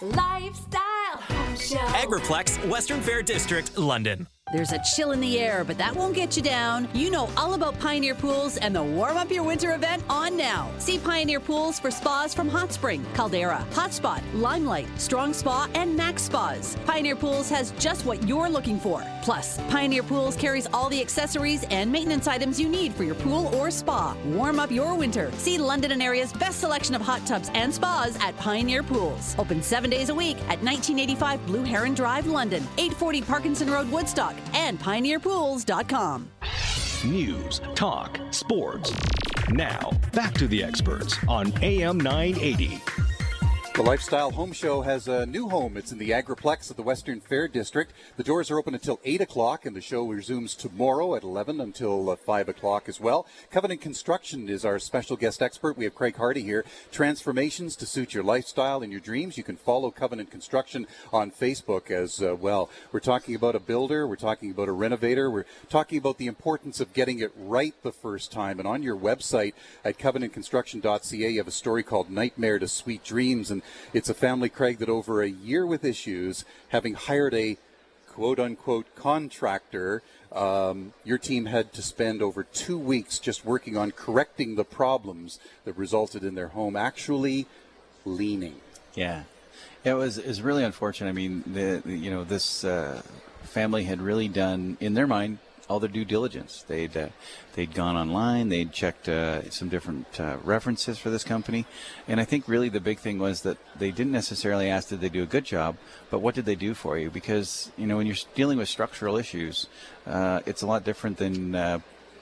Lifestyle 0.00 0.80
Home 1.12 1.56
Show. 1.56 1.76
Agriplex 1.76 2.68
Western 2.68 3.00
Fair 3.00 3.22
District, 3.22 3.78
London. 3.78 4.26
There's 4.52 4.72
a 4.72 4.80
chill 4.80 5.12
in 5.12 5.20
the 5.20 5.38
air, 5.38 5.62
but 5.62 5.78
that 5.78 5.94
won't 5.94 6.12
get 6.12 6.36
you 6.36 6.42
down. 6.42 6.88
You 6.92 7.12
know 7.12 7.30
all 7.36 7.54
about 7.54 7.78
Pioneer 7.78 8.16
Pools 8.16 8.56
and 8.56 8.74
the 8.74 8.82
Warm 8.82 9.16
Up 9.16 9.30
Your 9.30 9.44
Winter 9.44 9.74
event 9.74 10.02
on 10.10 10.36
now. 10.36 10.72
See 10.78 10.98
Pioneer 10.98 11.38
Pools 11.38 11.78
for 11.78 11.92
spas 11.92 12.34
from 12.34 12.48
Hot 12.48 12.72
Spring, 12.72 13.06
Caldera, 13.14 13.64
Hotspot, 13.70 14.20
Limelight, 14.34 14.88
Strong 14.98 15.34
Spa, 15.34 15.68
and 15.76 15.96
Max 15.96 16.22
Spas. 16.22 16.76
Pioneer 16.84 17.14
Pools 17.14 17.48
has 17.48 17.70
just 17.78 18.04
what 18.04 18.26
you're 18.26 18.48
looking 18.48 18.80
for. 18.80 19.04
Plus, 19.22 19.58
Pioneer 19.68 20.02
Pools 20.02 20.34
carries 20.34 20.66
all 20.72 20.88
the 20.88 21.00
accessories 21.00 21.62
and 21.70 21.92
maintenance 21.92 22.26
items 22.26 22.58
you 22.58 22.68
need 22.68 22.92
for 22.94 23.04
your 23.04 23.14
pool 23.16 23.54
or 23.54 23.70
spa. 23.70 24.16
Warm 24.24 24.58
up 24.58 24.72
your 24.72 24.96
winter. 24.96 25.30
See 25.36 25.58
London 25.58 25.92
and 25.92 26.02
area's 26.02 26.32
best 26.32 26.58
selection 26.58 26.96
of 26.96 27.02
hot 27.02 27.24
tubs 27.24 27.50
and 27.54 27.72
spas 27.72 28.16
at 28.20 28.36
Pioneer 28.38 28.82
Pools. 28.82 29.36
Open 29.38 29.62
seven 29.62 29.90
days 29.90 30.08
a 30.08 30.14
week 30.14 30.38
at 30.48 30.60
1985 30.64 31.46
Blue 31.46 31.62
Heron 31.62 31.94
Drive, 31.94 32.26
London, 32.26 32.64
840 32.78 33.22
Parkinson 33.22 33.70
Road, 33.70 33.88
Woodstock 33.92 34.39
and 34.54 34.78
pioneerpools.com. 34.78 36.30
News, 37.04 37.60
talk, 37.74 38.20
sports. 38.30 38.92
Now, 39.50 39.90
back 40.12 40.34
to 40.34 40.46
the 40.46 40.62
experts 40.62 41.16
on 41.26 41.52
AM 41.62 41.98
980. 41.98 42.78
The 43.72 43.82
Lifestyle 43.84 44.32
Home 44.32 44.52
Show 44.52 44.82
has 44.82 45.06
a 45.06 45.24
new 45.24 45.48
home. 45.48 45.76
It's 45.76 45.92
in 45.92 45.98
the 45.98 46.10
Agriplex 46.10 46.70
of 46.70 46.76
the 46.76 46.82
Western 46.82 47.20
Fair 47.20 47.46
District. 47.46 47.92
The 48.16 48.24
doors 48.24 48.50
are 48.50 48.58
open 48.58 48.74
until 48.74 49.00
8 49.04 49.20
o'clock, 49.20 49.64
and 49.64 49.74
the 49.76 49.80
show 49.80 50.06
resumes 50.06 50.56
tomorrow 50.56 51.14
at 51.14 51.22
11 51.22 51.60
until 51.60 52.10
uh, 52.10 52.16
5 52.16 52.48
o'clock 52.48 52.88
as 52.88 53.00
well. 53.00 53.26
Covenant 53.50 53.80
Construction 53.80 54.48
is 54.48 54.64
our 54.64 54.80
special 54.80 55.16
guest 55.16 55.40
expert. 55.40 55.78
We 55.78 55.84
have 55.84 55.94
Craig 55.94 56.16
Hardy 56.16 56.42
here. 56.42 56.64
Transformations 56.90 57.76
to 57.76 57.86
suit 57.86 58.12
your 58.12 58.24
lifestyle 58.24 58.82
and 58.82 58.90
your 58.90 59.00
dreams. 59.00 59.38
You 59.38 59.44
can 59.44 59.56
follow 59.56 59.92
Covenant 59.92 60.32
Construction 60.32 60.86
on 61.12 61.30
Facebook 61.30 61.92
as 61.92 62.20
uh, 62.20 62.34
well. 62.34 62.68
We're 62.90 63.00
talking 63.00 63.36
about 63.36 63.54
a 63.54 63.60
builder, 63.60 64.06
we're 64.06 64.16
talking 64.16 64.50
about 64.50 64.68
a 64.68 64.72
renovator, 64.72 65.30
we're 65.30 65.46
talking 65.70 65.96
about 65.96 66.18
the 66.18 66.26
importance 66.26 66.80
of 66.80 66.92
getting 66.92 67.20
it 67.20 67.32
right 67.36 67.74
the 67.82 67.92
first 67.92 68.32
time. 68.32 68.58
And 68.58 68.66
on 68.66 68.82
your 68.82 68.96
website 68.96 69.54
at 69.84 69.96
covenantconstruction.ca, 69.96 71.30
you 71.30 71.38
have 71.38 71.48
a 71.48 71.52
story 71.52 71.84
called 71.84 72.10
Nightmare 72.10 72.58
to 72.58 72.68
Sweet 72.68 73.04
Dreams. 73.04 73.50
And 73.50 73.59
it's 73.92 74.08
a 74.08 74.14
family, 74.14 74.48
Craig, 74.48 74.78
that 74.78 74.88
over 74.88 75.22
a 75.22 75.28
year 75.28 75.66
with 75.66 75.84
issues, 75.84 76.44
having 76.68 76.94
hired 76.94 77.34
a 77.34 77.56
quote 78.08 78.38
unquote 78.38 78.94
contractor, 78.94 80.02
um, 80.32 80.92
your 81.04 81.18
team 81.18 81.46
had 81.46 81.72
to 81.72 81.82
spend 81.82 82.22
over 82.22 82.44
two 82.44 82.78
weeks 82.78 83.18
just 83.18 83.44
working 83.44 83.76
on 83.76 83.90
correcting 83.92 84.56
the 84.56 84.64
problems 84.64 85.38
that 85.64 85.76
resulted 85.76 86.22
in 86.24 86.34
their 86.34 86.48
home 86.48 86.76
actually 86.76 87.46
leaning. 88.04 88.56
Yeah, 88.94 89.24
it 89.84 89.94
was 89.94 90.18
it 90.18 90.26
was 90.26 90.42
really 90.42 90.64
unfortunate. 90.64 91.10
I 91.10 91.12
mean, 91.12 91.42
the, 91.46 91.82
the 91.84 91.96
you 91.96 92.10
know 92.10 92.24
this 92.24 92.64
uh, 92.64 93.02
family 93.42 93.84
had 93.84 94.00
really 94.00 94.28
done 94.28 94.76
in 94.80 94.94
their 94.94 95.06
mind 95.06 95.38
all 95.70 95.78
their 95.78 95.88
due 95.88 96.04
diligence. 96.04 96.64
They'd 96.66 96.96
uh, 96.96 97.08
they'd 97.54 97.72
gone 97.72 97.96
online, 97.96 98.48
they'd 98.48 98.72
checked 98.72 99.08
uh, 99.08 99.48
some 99.50 99.68
different 99.68 100.20
uh, 100.20 100.38
references 100.42 100.98
for 100.98 101.10
this 101.10 101.22
company, 101.22 101.64
and 102.08 102.20
I 102.20 102.24
think 102.24 102.48
really 102.48 102.68
the 102.68 102.80
big 102.80 102.98
thing 102.98 103.18
was 103.18 103.42
that 103.42 103.56
they 103.78 103.92
didn't 103.92 104.12
necessarily 104.12 104.68
ask 104.68 104.88
did 104.88 105.00
they 105.00 105.08
do 105.08 105.22
a 105.22 105.26
good 105.26 105.44
job, 105.44 105.76
but 106.10 106.18
what 106.18 106.34
did 106.34 106.44
they 106.44 106.56
do 106.56 106.74
for 106.74 106.98
you? 106.98 107.08
Because 107.08 107.70
you 107.78 107.86
know 107.86 107.96
when 107.96 108.06
you're 108.06 108.16
dealing 108.34 108.58
with 108.58 108.68
structural 108.68 109.16
issues, 109.16 109.68
uh, 110.06 110.40
it's 110.44 110.62
a 110.62 110.66
lot 110.66 110.84
different 110.84 111.16
than 111.18 111.54
uh, 111.54 111.78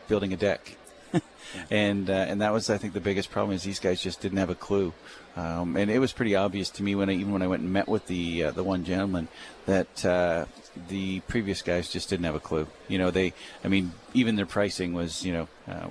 building 0.08 0.32
a 0.32 0.36
deck. 0.36 0.77
and 1.70 2.08
uh, 2.10 2.12
and 2.12 2.40
that 2.40 2.52
was 2.52 2.70
I 2.70 2.78
think 2.78 2.92
the 2.92 3.00
biggest 3.00 3.30
problem 3.30 3.54
is 3.54 3.62
these 3.62 3.80
guys 3.80 4.02
just 4.02 4.20
didn't 4.20 4.38
have 4.38 4.50
a 4.50 4.54
clue, 4.54 4.92
um, 5.36 5.76
and 5.76 5.90
it 5.90 5.98
was 5.98 6.12
pretty 6.12 6.34
obvious 6.36 6.70
to 6.70 6.82
me 6.82 6.94
when 6.94 7.08
I, 7.08 7.14
even 7.14 7.32
when 7.32 7.42
I 7.42 7.46
went 7.46 7.62
and 7.62 7.72
met 7.72 7.88
with 7.88 8.06
the 8.06 8.44
uh, 8.44 8.50
the 8.50 8.64
one 8.64 8.84
gentleman 8.84 9.28
that 9.66 10.04
uh, 10.04 10.46
the 10.88 11.20
previous 11.20 11.62
guys 11.62 11.90
just 11.90 12.10
didn't 12.10 12.24
have 12.24 12.34
a 12.34 12.40
clue. 12.40 12.66
You 12.88 12.98
know 12.98 13.10
they 13.10 13.32
I 13.64 13.68
mean 13.68 13.92
even 14.14 14.36
their 14.36 14.46
pricing 14.46 14.92
was 14.92 15.24
you 15.24 15.32
know 15.32 15.48
uh, 15.66 15.88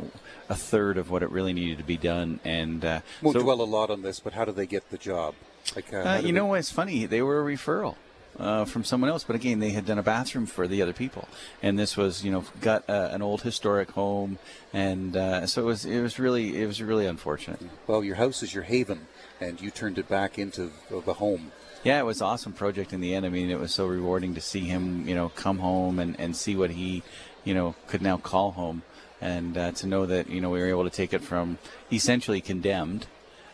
a 0.50 0.56
third 0.56 0.98
of 0.98 1.10
what 1.10 1.24
it 1.24 1.30
really 1.32 1.54
needed 1.54 1.78
to 1.80 1.84
be 1.84 1.98
done, 1.98 2.40
and 2.44 2.84
uh, 2.86 3.00
Won't 3.22 3.36
so, 3.36 3.44
dwell 3.44 3.62
a 3.62 3.64
lot 3.64 3.90
on 3.90 4.02
this, 4.02 4.20
but 4.20 4.34
how 4.34 4.46
do 4.46 4.52
they 4.52 4.66
get 4.66 4.90
the 4.90 4.98
job? 4.98 5.36
Like, 5.76 5.94
uh, 5.94 5.98
uh, 5.98 6.16
you 6.18 6.22
they- 6.24 6.32
know 6.32 6.46
what's 6.46 6.72
funny? 6.72 7.06
They 7.06 7.22
were 7.22 7.42
a 7.42 7.54
referral. 7.54 7.96
Uh, 8.40 8.66
from 8.66 8.84
someone 8.84 9.10
else, 9.10 9.24
but 9.24 9.36
again, 9.36 9.60
they 9.60 9.72
had 9.72 9.84
done 9.84 9.98
a 9.98 10.04
bathroom 10.04 10.46
for 10.46 10.68
the 10.68 10.80
other 10.80 10.94
people, 10.94 11.28
and 11.64 11.80
this 11.80 11.98
was, 11.98 12.24
you 12.24 12.32
know, 12.32 12.46
got 12.62 12.88
uh, 12.88 13.10
an 13.12 13.24
old 13.24 13.42
historic 13.42 13.90
home, 13.92 14.38
and 14.72 15.18
uh, 15.18 15.44
so 15.48 15.64
it 15.64 15.66
was, 15.66 15.86
it 15.86 16.02
was 16.02 16.20
really, 16.20 16.62
it 16.62 16.68
was 16.68 16.80
really 16.80 17.08
unfortunate. 17.08 17.60
Well, 17.88 18.04
your 18.04 18.18
house 18.18 18.44
is 18.44 18.54
your 18.54 18.66
haven, 18.66 19.08
and 19.42 19.60
you 19.60 19.72
turned 19.72 19.98
it 19.98 20.08
back 20.08 20.38
into 20.38 20.70
the- 20.92 21.14
home. 21.16 21.52
Yeah, 21.84 22.00
it 22.00 22.06
was 22.06 22.22
an 22.22 22.28
awesome 22.28 22.54
project 22.54 22.94
in 22.94 23.02
the 23.02 23.16
end. 23.16 23.26
I 23.26 23.30
mean, 23.30 23.50
it 23.50 23.60
was 23.60 23.74
so 23.74 23.88
rewarding 23.88 24.36
to 24.36 24.42
see 24.42 24.66
him, 24.66 25.08
you 25.08 25.16
know, 25.16 25.30
come 25.30 25.58
home 25.58 25.98
and, 25.98 26.20
and 26.20 26.36
see 26.36 26.56
what 26.56 26.70
he, 26.70 27.02
you 27.44 27.56
know, 27.56 27.74
could 27.88 28.04
now 28.04 28.18
call 28.18 28.52
home, 28.52 28.84
and 29.20 29.58
uh, 29.58 29.72
to 29.72 29.88
know 29.88 30.06
that 30.06 30.30
you 30.30 30.42
know 30.42 30.52
we 30.52 30.60
were 30.60 30.68
able 30.68 30.84
to 30.84 30.96
take 30.96 31.14
it 31.14 31.24
from 31.24 31.58
essentially 31.92 32.42
condemned 32.42 33.08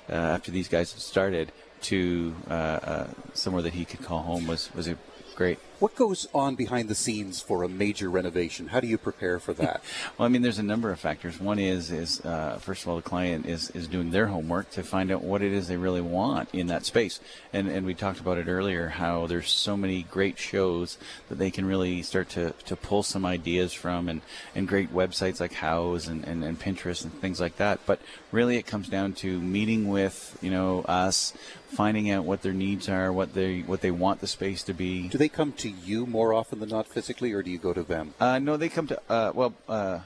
uh, 0.09 0.13
after 0.13 0.51
these 0.51 0.67
guys 0.67 0.91
had 0.91 1.01
started 1.01 1.51
to 1.83 2.35
uh, 2.49 2.53
uh, 2.53 3.07
somewhere 3.33 3.61
that 3.63 3.73
he 3.73 3.85
could 3.85 4.01
call 4.01 4.19
home 4.23 4.47
was 4.47 4.73
was 4.73 4.87
a 4.87 4.97
great. 5.35 5.59
What 5.83 5.95
goes 5.95 6.29
on 6.33 6.55
behind 6.55 6.87
the 6.87 6.95
scenes 6.95 7.41
for 7.41 7.61
a 7.61 7.67
major 7.67 8.09
renovation? 8.09 8.67
How 8.67 8.79
do 8.79 8.87
you 8.87 8.97
prepare 8.97 9.37
for 9.37 9.53
that? 9.55 9.83
Well, 10.17 10.27
I 10.27 10.29
mean, 10.29 10.43
there's 10.43 10.59
a 10.59 10.63
number 10.63 10.91
of 10.91 10.99
factors. 10.99 11.39
One 11.39 11.57
is 11.57 11.89
is 11.89 12.21
uh, 12.23 12.59
first 12.61 12.83
of 12.83 12.89
all, 12.89 12.97
the 12.97 13.01
client 13.01 13.47
is 13.47 13.71
is 13.71 13.87
doing 13.87 14.11
their 14.11 14.27
homework 14.27 14.69
to 14.71 14.83
find 14.83 15.11
out 15.11 15.23
what 15.23 15.41
it 15.41 15.51
is 15.51 15.67
they 15.67 15.77
really 15.77 16.01
want 16.01 16.49
in 16.53 16.67
that 16.67 16.85
space. 16.85 17.19
And 17.51 17.67
and 17.67 17.85
we 17.85 17.95
talked 17.95 18.19
about 18.19 18.37
it 18.37 18.47
earlier 18.47 18.89
how 18.89 19.25
there's 19.25 19.49
so 19.49 19.75
many 19.75 20.03
great 20.03 20.37
shows 20.37 20.97
that 21.29 21.39
they 21.39 21.49
can 21.49 21.65
really 21.65 22.03
start 22.03 22.29
to, 22.29 22.51
to 22.65 22.75
pull 22.75 23.01
some 23.01 23.25
ideas 23.25 23.73
from, 23.73 24.07
and, 24.07 24.21
and 24.53 24.67
great 24.67 24.93
websites 24.93 25.39
like 25.39 25.53
Houzz 25.53 26.07
and, 26.07 26.23
and, 26.25 26.43
and 26.43 26.59
Pinterest 26.59 27.03
and 27.03 27.13
things 27.19 27.41
like 27.41 27.57
that. 27.57 27.79
But 27.87 27.99
really, 28.31 28.57
it 28.57 28.67
comes 28.67 28.87
down 28.87 29.13
to 29.13 29.39
meeting 29.39 29.87
with 29.87 30.37
you 30.41 30.51
know 30.51 30.81
us, 30.81 31.33
finding 31.67 32.11
out 32.11 32.23
what 32.23 32.43
their 32.43 32.53
needs 32.53 32.87
are, 32.87 33.11
what 33.11 33.33
they 33.33 33.61
what 33.61 33.81
they 33.81 33.91
want 33.91 34.21
the 34.21 34.27
space 34.27 34.61
to 34.63 34.73
be. 34.73 35.07
Do 35.07 35.17
they 35.17 35.29
come 35.29 35.53
to 35.53 35.72
you 35.83 36.05
more 36.05 36.33
often 36.33 36.59
than 36.59 36.69
not 36.69 36.87
physically, 36.87 37.31
or 37.33 37.43
do 37.43 37.51
you 37.51 37.57
go 37.57 37.73
to 37.73 37.83
them? 37.83 38.13
Uh, 38.19 38.39
no, 38.39 38.57
they 38.57 38.69
come 38.69 38.87
to 38.87 38.99
uh, 39.09 39.31
well, 39.33 39.53
uh, 39.67 39.99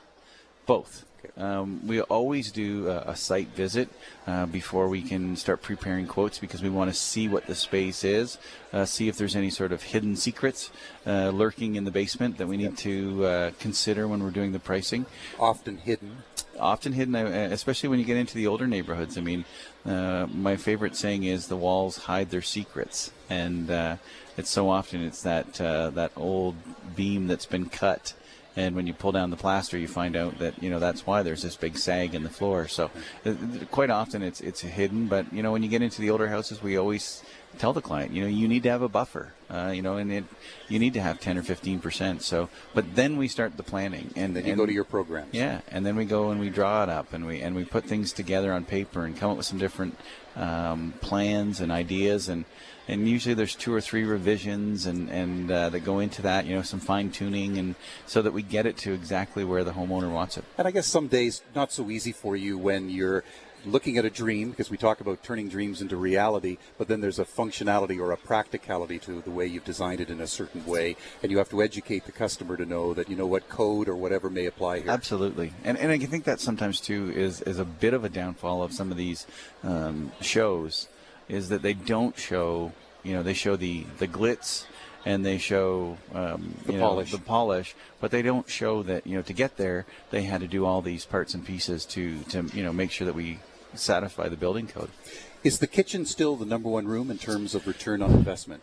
both. 0.66 1.06
Um, 1.38 1.86
we 1.88 2.02
always 2.02 2.52
do 2.52 2.90
a, 2.90 3.12
a 3.12 3.16
site 3.16 3.50
visit 3.50 3.90
uh, 4.26 4.46
before 4.46 4.90
we 4.90 5.02
can 5.02 5.36
start 5.36 5.62
preparing 5.62 6.08
quotes 6.08 6.40
because 6.40 6.64
we 6.64 6.70
want 6.70 6.90
to 6.90 6.96
see 6.96 7.28
what 7.28 7.46
the 7.46 7.56
space 7.56 8.04
is, 8.04 8.38
uh, 8.74 8.86
see 8.86 9.08
if 9.08 9.18
there's 9.18 9.36
any 9.36 9.50
sort 9.50 9.72
of 9.72 9.84
hidden 9.84 10.16
secrets 10.16 10.72
uh, 11.06 11.30
lurking 11.30 11.76
in 11.76 11.84
the 11.84 11.92
basement 11.92 12.38
that 12.38 12.48
we 12.48 12.58
need 12.58 12.78
to 12.78 13.26
uh, 13.26 13.52
consider 13.60 14.08
when 14.08 14.24
we're 14.24 14.32
doing 14.32 14.52
the 14.52 14.60
pricing. 14.60 15.06
Often 15.40 15.78
hidden. 15.78 16.18
Often 16.60 16.94
hidden, 16.94 17.16
uh, 17.16 17.50
especially 17.52 17.90
when 17.90 18.00
you 18.00 18.06
get 18.06 18.18
into 18.18 18.36
the 18.36 18.48
older 18.48 18.66
neighborhoods. 18.66 19.18
I 19.18 19.22
mean, 19.22 19.46
uh, 19.86 20.28
my 20.34 20.56
favorite 20.56 20.96
saying 20.96 21.24
is 21.24 21.48
the 21.48 21.56
walls 21.56 21.98
hide 21.98 22.32
their 22.32 22.42
secrets, 22.42 23.12
and 23.30 23.70
uh, 23.70 23.98
it's 24.38 24.50
so 24.50 24.70
often 24.70 25.04
it's 25.04 25.22
that 25.22 25.62
uh, 25.62 25.92
that 25.92 26.12
old 26.16 26.56
beam 26.96 27.28
that's 27.28 27.46
been 27.46 27.70
cut. 27.70 28.14
And 28.58 28.76
when 28.76 28.88
you 28.88 28.94
pull 28.94 29.12
down 29.12 29.30
the 29.30 29.38
plaster, 29.38 29.78
you 29.78 29.88
find 29.88 30.16
out 30.16 30.40
that 30.40 30.62
you 30.64 30.72
know 30.72 30.80
that's 30.80 31.06
why 31.06 31.22
there's 31.22 31.44
this 31.44 31.56
big 31.56 31.78
sag 31.78 32.16
in 32.16 32.24
the 32.24 32.30
floor. 32.30 32.68
So, 32.68 32.90
uh, 33.24 33.36
quite 33.70 33.92
often 33.92 34.24
it's 34.24 34.42
it's 34.42 34.62
hidden. 34.62 35.06
But 35.06 35.32
you 35.32 35.44
know, 35.44 35.52
when 35.52 35.62
you 35.62 35.70
get 35.70 35.84
into 35.84 36.02
the 36.02 36.10
older 36.10 36.28
houses, 36.28 36.62
we 36.64 36.76
always 36.76 37.24
tell 37.60 37.74
the 37.74 37.82
client, 37.82 38.12
you 38.14 38.22
know, 38.22 38.28
you 38.30 38.48
need 38.48 38.64
to 38.64 38.70
have 38.70 38.82
a 38.82 38.90
buffer. 38.90 39.34
Uh, 39.50 39.72
you 39.74 39.82
know, 39.82 39.96
and 39.96 40.12
it 40.12 40.26
you 40.68 40.78
need 40.78 40.94
to 40.94 41.02
have 41.02 41.22
10 41.22 41.38
or 41.38 41.42
15 41.44 41.80
percent. 41.80 42.22
So, 42.22 42.50
but 42.74 42.96
then 42.96 43.16
we 43.16 43.28
start 43.30 43.56
the 43.56 43.64
planning, 43.64 44.12
and 44.16 44.36
Then 44.36 44.44
you 44.46 44.52
and- 44.52 44.60
go 44.60 44.66
to 44.66 44.74
your 44.74 44.84
programs. 44.84 45.34
yeah, 45.34 45.62
and 45.72 45.86
then 45.86 45.96
we 45.96 46.04
go 46.04 46.32
and 46.32 46.40
we 46.42 46.50
draw 46.50 46.84
it 46.84 46.90
up, 46.90 47.14
and 47.14 47.26
we 47.26 47.40
and 47.42 47.56
we 47.56 47.64
put 47.64 47.86
things 47.86 48.12
together 48.12 48.52
on 48.52 48.66
paper 48.66 49.06
and 49.06 49.16
come 49.16 49.32
up 49.32 49.38
with 49.38 49.46
some 49.46 49.58
different 49.58 49.98
um, 50.36 50.94
plans 51.00 51.62
and 51.62 51.72
ideas, 51.72 52.28
and 52.28 52.44
and 52.90 53.08
usually 53.08 53.36
there's 53.36 53.56
two 53.56 53.74
or 53.74 53.80
three 53.80 54.04
revisions 54.04 54.86
and 54.86 55.10
and 55.10 55.50
uh, 55.50 55.70
that 55.70 55.80
go 55.82 56.00
into 56.00 56.22
that, 56.24 56.46
you 56.46 56.54
know, 56.54 56.62
some 56.62 56.82
fine 56.82 57.10
tuning, 57.10 57.58
and 57.58 57.76
so 58.06 58.22
that 58.22 58.34
we 58.34 58.42
get 58.44 58.66
it 58.66 58.76
to 58.80 58.92
exactly 58.92 59.46
where 59.46 59.64
the 59.64 59.72
homeowner 59.72 60.12
wants 60.12 60.36
it. 60.38 60.44
And 60.58 60.68
I 60.68 60.72
guess 60.72 60.88
some 60.88 61.08
days 61.08 61.42
not 61.56 61.72
so 61.72 61.90
easy 61.90 62.12
for 62.12 62.36
you 62.36 62.58
when 62.58 62.90
you're 62.90 63.24
looking 63.66 63.98
at 63.98 64.06
a 64.06 64.10
dream 64.10 64.52
because 64.52 64.70
we 64.70 64.78
talk 64.78 65.02
about 65.02 65.24
turning 65.24 65.50
dreams 65.50 65.82
into 65.82 65.96
reality, 65.96 66.58
but 66.78 66.88
then 66.88 67.02
there's 67.02 67.20
a 67.20 67.26
functionality 67.26 68.00
or 68.00 68.12
a 68.12 68.18
practicality 68.18 69.00
to 69.00 69.22
the 69.22 69.32
way 69.32 69.46
you've 69.46 69.66
designed 69.66 70.02
it 70.02 70.10
in 70.10 70.22
a 70.22 70.28
certain 70.28 70.66
way, 70.66 70.96
and 71.22 71.32
you 71.32 71.38
have 71.38 71.50
to 71.50 71.62
educate 71.62 72.06
the 72.06 72.12
customer 72.12 72.58
to 72.58 72.66
know 72.66 72.94
that 72.94 73.10
you 73.10 73.16
know 73.16 73.28
what 73.28 73.50
code 73.50 73.88
or 73.88 73.96
whatever 73.96 74.30
may 74.30 74.46
apply 74.46 74.80
here. 74.80 74.92
Absolutely, 74.92 75.54
and 75.64 75.78
and 75.78 75.92
I 75.92 75.98
think 75.98 76.24
that 76.26 76.40
sometimes 76.40 76.80
too 76.80 77.12
is 77.16 77.42
is 77.42 77.60
a 77.60 77.66
bit 77.66 77.94
of 77.94 78.04
a 78.04 78.10
downfall 78.10 78.64
of 78.64 78.74
some 78.74 78.92
of 78.92 78.98
these 78.98 79.28
um, 79.64 80.12
shows, 80.22 80.88
is 81.28 81.50
that 81.50 81.62
they 81.62 81.74
don't 81.74 82.18
show 82.18 82.72
you 83.04 83.14
know 83.14 83.24
they 83.24 83.34
show 83.34 83.56
the 83.56 83.86
the 84.00 84.08
glitz 84.08 84.66
and 85.06 85.26
they 85.26 85.38
show 85.38 85.98
um, 86.14 86.54
The 86.66 86.74
you 86.74 86.80
know, 86.80 86.88
polish. 86.88 87.12
the 87.12 87.18
polish, 87.20 87.76
but 88.02 88.12
they 88.12 88.22
don't 88.22 88.50
show 88.50 88.84
that 88.84 89.06
you 89.08 89.16
know 89.16 89.22
to 89.24 89.34
get 89.34 89.58
there 89.58 89.86
they 90.12 90.24
had 90.24 90.42
to 90.42 90.48
do 90.48 90.66
all 90.66 90.82
these 90.82 91.06
parts 91.06 91.34
and 91.34 91.46
pieces 91.46 91.86
to 91.86 92.20
to 92.30 92.44
you 92.54 92.64
know 92.64 92.74
make 92.74 92.92
sure 92.92 93.06
that 93.06 93.16
we 93.16 93.40
satisfy 93.74 94.28
the 94.30 94.38
building 94.38 94.68
code. 94.68 94.90
Is 95.44 95.60
the 95.60 95.68
kitchen 95.68 96.06
still 96.06 96.36
the 96.36 96.46
number 96.46 96.68
one 96.70 96.88
room 96.88 97.12
in 97.12 97.18
terms 97.18 97.56
of 97.56 97.68
return 97.68 98.02
on 98.02 98.12
investment? 98.12 98.62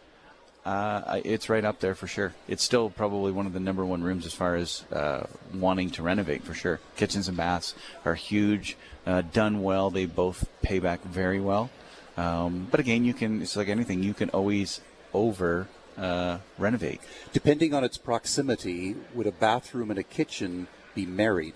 Uh, 0.64 1.20
it's 1.26 1.50
right 1.50 1.64
up 1.64 1.80
there 1.80 1.94
for 1.94 2.06
sure. 2.06 2.34
It's 2.48 2.62
still 2.62 2.88
probably 2.88 3.32
one 3.32 3.44
of 3.46 3.52
the 3.52 3.60
number 3.60 3.84
one 3.84 4.02
rooms 4.02 4.24
as 4.24 4.32
far 4.32 4.56
as 4.56 4.82
uh, 4.90 5.24
wanting 5.52 5.90
to 5.90 6.02
renovate 6.02 6.42
for 6.42 6.54
sure. 6.54 6.80
Kitchens 6.96 7.28
and 7.28 7.36
baths 7.36 7.74
are 8.04 8.14
huge, 8.14 8.76
uh, 9.06 9.20
done 9.20 9.62
well. 9.62 9.90
They 9.90 10.06
both 10.06 10.48
pay 10.62 10.78
back 10.78 11.02
very 11.02 11.38
well. 11.38 11.68
Um, 12.16 12.66
but 12.70 12.80
again, 12.80 13.04
you 13.04 13.12
can. 13.12 13.42
It's 13.42 13.56
like 13.56 13.68
anything. 13.68 14.02
You 14.02 14.14
can 14.14 14.30
always 14.30 14.80
over 15.12 15.68
uh, 15.98 16.38
renovate. 16.58 17.00
Depending 17.32 17.74
on 17.74 17.84
its 17.84 17.98
proximity, 17.98 18.96
would 19.14 19.26
a 19.26 19.32
bathroom 19.32 19.90
and 19.90 19.98
a 19.98 20.02
kitchen 20.02 20.66
be 20.94 21.06
married? 21.06 21.54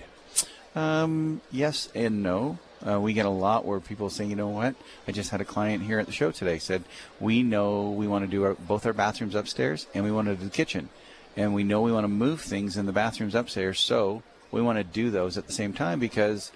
Um, 0.74 1.40
yes 1.50 1.88
and 1.94 2.22
no. 2.22 2.58
Uh, 2.86 3.00
we 3.00 3.12
get 3.12 3.26
a 3.26 3.30
lot 3.30 3.64
where 3.64 3.80
people 3.80 4.08
say, 4.08 4.24
you 4.24 4.36
know 4.36 4.48
what? 4.48 4.76
I 5.08 5.12
just 5.12 5.30
had 5.30 5.40
a 5.40 5.44
client 5.44 5.82
here 5.82 5.98
at 5.98 6.06
the 6.06 6.12
show 6.12 6.30
today 6.30 6.58
said, 6.58 6.84
we 7.18 7.42
know 7.42 7.90
we 7.90 8.06
want 8.06 8.24
to 8.24 8.30
do 8.30 8.44
our, 8.44 8.54
both 8.54 8.86
our 8.86 8.92
bathrooms 8.92 9.34
upstairs 9.34 9.86
and 9.94 10.04
we 10.04 10.12
want 10.12 10.28
to 10.28 10.36
do 10.36 10.44
the 10.44 10.50
kitchen. 10.50 10.88
And 11.36 11.54
we 11.54 11.64
know 11.64 11.82
we 11.82 11.92
want 11.92 12.04
to 12.04 12.08
move 12.08 12.40
things 12.40 12.76
in 12.76 12.86
the 12.86 12.92
bathrooms 12.92 13.34
upstairs. 13.34 13.80
So 13.80 14.22
we 14.52 14.62
want 14.62 14.78
to 14.78 14.84
do 14.84 15.10
those 15.10 15.36
at 15.36 15.46
the 15.46 15.52
same 15.52 15.72
time 15.72 15.98
because 15.98 16.52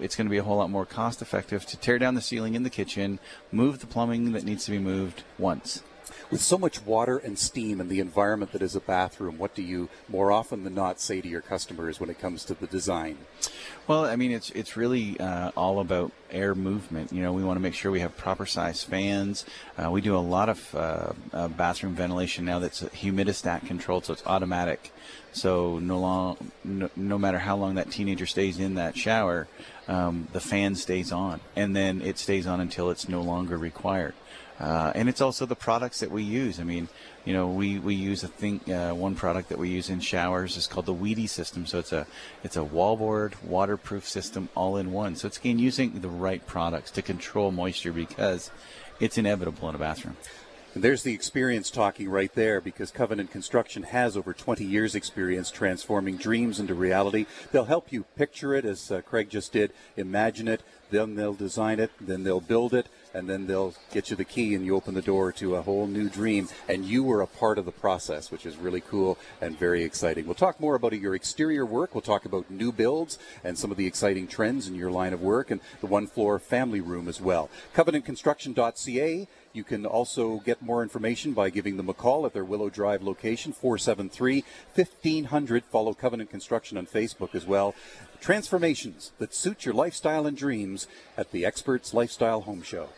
it's 0.00 0.16
going 0.16 0.26
to 0.26 0.30
be 0.30 0.38
a 0.38 0.42
whole 0.42 0.56
lot 0.56 0.70
more 0.70 0.84
cost 0.84 1.22
effective 1.22 1.64
to 1.66 1.76
tear 1.76 1.98
down 1.98 2.14
the 2.14 2.20
ceiling 2.20 2.54
in 2.54 2.64
the 2.64 2.70
kitchen, 2.70 3.18
move 3.52 3.78
the 3.78 3.86
plumbing 3.86 4.32
that 4.32 4.44
needs 4.44 4.64
to 4.64 4.70
be 4.72 4.78
moved 4.78 5.22
once. 5.38 5.82
With 6.28 6.40
so 6.40 6.58
much 6.58 6.84
water 6.84 7.18
and 7.18 7.38
steam 7.38 7.80
in 7.80 7.88
the 7.88 8.00
environment 8.00 8.50
that 8.52 8.62
is 8.62 8.74
a 8.74 8.80
bathroom, 8.80 9.38
what 9.38 9.54
do 9.54 9.62
you 9.62 9.88
more 10.08 10.32
often 10.32 10.64
than 10.64 10.74
not 10.74 11.00
say 11.00 11.20
to 11.20 11.28
your 11.28 11.40
customers 11.40 12.00
when 12.00 12.10
it 12.10 12.18
comes 12.18 12.44
to 12.46 12.54
the 12.54 12.66
design? 12.66 13.18
Well, 13.86 14.04
I 14.04 14.16
mean, 14.16 14.32
it's 14.32 14.50
it's 14.50 14.76
really 14.76 15.18
uh, 15.20 15.52
all 15.56 15.78
about 15.78 16.10
air 16.32 16.56
movement. 16.56 17.12
You 17.12 17.22
know, 17.22 17.32
we 17.32 17.44
want 17.44 17.56
to 17.56 17.60
make 17.60 17.74
sure 17.74 17.92
we 17.92 18.00
have 18.00 18.16
proper 18.16 18.44
size 18.44 18.82
fans. 18.82 19.44
Uh, 19.78 19.88
we 19.90 20.00
do 20.00 20.16
a 20.16 20.18
lot 20.18 20.48
of 20.48 20.74
uh, 20.74 21.12
uh, 21.32 21.48
bathroom 21.48 21.94
ventilation 21.94 22.44
now 22.44 22.58
that's 22.58 22.82
humidistat 22.82 23.64
controlled, 23.64 24.06
so 24.06 24.12
it's 24.12 24.26
automatic. 24.26 24.90
So 25.32 25.78
no 25.78 26.00
long, 26.00 26.50
no, 26.64 26.90
no 26.96 27.18
matter 27.18 27.38
how 27.38 27.56
long 27.56 27.76
that 27.76 27.90
teenager 27.90 28.26
stays 28.26 28.58
in 28.58 28.74
that 28.74 28.96
shower, 28.96 29.46
um, 29.86 30.26
the 30.32 30.40
fan 30.40 30.74
stays 30.74 31.12
on, 31.12 31.40
and 31.54 31.76
then 31.76 32.02
it 32.02 32.18
stays 32.18 32.48
on 32.48 32.60
until 32.60 32.90
it's 32.90 33.08
no 33.08 33.22
longer 33.22 33.56
required. 33.56 34.14
Uh, 34.58 34.90
and 34.94 35.08
it's 35.08 35.20
also 35.20 35.44
the 35.44 35.56
products 35.56 36.00
that 36.00 36.10
we 36.10 36.22
use. 36.22 36.58
I 36.58 36.64
mean, 36.64 36.88
you 37.24 37.34
know, 37.34 37.48
we, 37.48 37.78
we 37.78 37.94
use 37.94 38.24
a 38.24 38.28
thing. 38.28 38.60
Uh, 38.72 38.94
one 38.94 39.14
product 39.14 39.50
that 39.50 39.58
we 39.58 39.68
use 39.68 39.90
in 39.90 40.00
showers 40.00 40.56
is 40.56 40.66
called 40.66 40.86
the 40.86 40.94
Wedi 40.94 41.28
system. 41.28 41.66
So 41.66 41.78
it's 41.78 41.92
a 41.92 42.06
it's 42.42 42.56
a 42.56 42.60
wallboard 42.60 43.42
waterproof 43.42 44.08
system 44.08 44.48
all 44.54 44.76
in 44.76 44.92
one. 44.92 45.16
So 45.16 45.26
it's 45.26 45.38
again 45.38 45.58
using 45.58 46.00
the 46.00 46.08
right 46.08 46.44
products 46.46 46.90
to 46.92 47.02
control 47.02 47.50
moisture 47.52 47.92
because 47.92 48.50
it's 48.98 49.18
inevitable 49.18 49.68
in 49.68 49.74
a 49.74 49.78
bathroom. 49.78 50.16
And 50.76 50.84
there's 50.84 51.04
the 51.04 51.14
experience 51.14 51.70
talking 51.70 52.10
right 52.10 52.30
there 52.34 52.60
because 52.60 52.90
Covenant 52.90 53.30
Construction 53.30 53.84
has 53.84 54.14
over 54.14 54.34
20 54.34 54.62
years' 54.62 54.94
experience 54.94 55.50
transforming 55.50 56.18
dreams 56.18 56.60
into 56.60 56.74
reality. 56.74 57.24
They'll 57.50 57.64
help 57.64 57.90
you 57.90 58.02
picture 58.14 58.54
it, 58.54 58.66
as 58.66 58.92
uh, 58.92 59.00
Craig 59.00 59.30
just 59.30 59.52
did, 59.52 59.72
imagine 59.96 60.48
it, 60.48 60.60
then 60.90 61.14
they'll 61.14 61.32
design 61.32 61.80
it, 61.80 61.92
then 61.98 62.24
they'll 62.24 62.42
build 62.42 62.74
it, 62.74 62.88
and 63.16 63.28
then 63.28 63.46
they'll 63.46 63.74
get 63.92 64.10
you 64.10 64.16
the 64.16 64.24
key 64.24 64.54
and 64.54 64.64
you 64.66 64.76
open 64.76 64.92
the 64.92 65.00
door 65.00 65.32
to 65.32 65.56
a 65.56 65.62
whole 65.62 65.86
new 65.86 66.10
dream. 66.10 66.48
And 66.68 66.84
you 66.84 67.02
were 67.02 67.22
a 67.22 67.26
part 67.26 67.58
of 67.58 67.64
the 67.64 67.72
process, 67.72 68.30
which 68.30 68.44
is 68.44 68.58
really 68.58 68.82
cool 68.82 69.18
and 69.40 69.58
very 69.58 69.84
exciting. 69.84 70.26
We'll 70.26 70.34
talk 70.34 70.60
more 70.60 70.74
about 70.74 70.92
your 70.92 71.14
exterior 71.14 71.64
work. 71.64 71.94
We'll 71.94 72.02
talk 72.02 72.26
about 72.26 72.50
new 72.50 72.72
builds 72.72 73.18
and 73.42 73.58
some 73.58 73.70
of 73.70 73.78
the 73.78 73.86
exciting 73.86 74.26
trends 74.26 74.68
in 74.68 74.74
your 74.74 74.90
line 74.90 75.14
of 75.14 75.22
work 75.22 75.50
and 75.50 75.62
the 75.80 75.86
one 75.86 76.06
floor 76.06 76.38
family 76.38 76.80
room 76.80 77.08
as 77.08 77.18
well. 77.18 77.48
CovenantConstruction.ca. 77.74 79.28
You 79.54 79.64
can 79.64 79.86
also 79.86 80.40
get 80.40 80.60
more 80.60 80.82
information 80.82 81.32
by 81.32 81.48
giving 81.48 81.78
them 81.78 81.88
a 81.88 81.94
call 81.94 82.26
at 82.26 82.34
their 82.34 82.44
Willow 82.44 82.68
Drive 82.68 83.02
location, 83.02 83.54
473 83.54 84.44
1500. 84.74 85.64
Follow 85.64 85.94
Covenant 85.94 86.28
Construction 86.28 86.76
on 86.76 86.84
Facebook 86.84 87.34
as 87.34 87.46
well. 87.46 87.74
Transformations 88.26 89.12
that 89.20 89.32
suit 89.32 89.64
your 89.64 89.72
lifestyle 89.72 90.26
and 90.26 90.36
dreams 90.36 90.88
at 91.16 91.30
the 91.30 91.46
Experts 91.46 91.94
Lifestyle 91.94 92.40
Home 92.40 92.60
Show. 92.60 92.88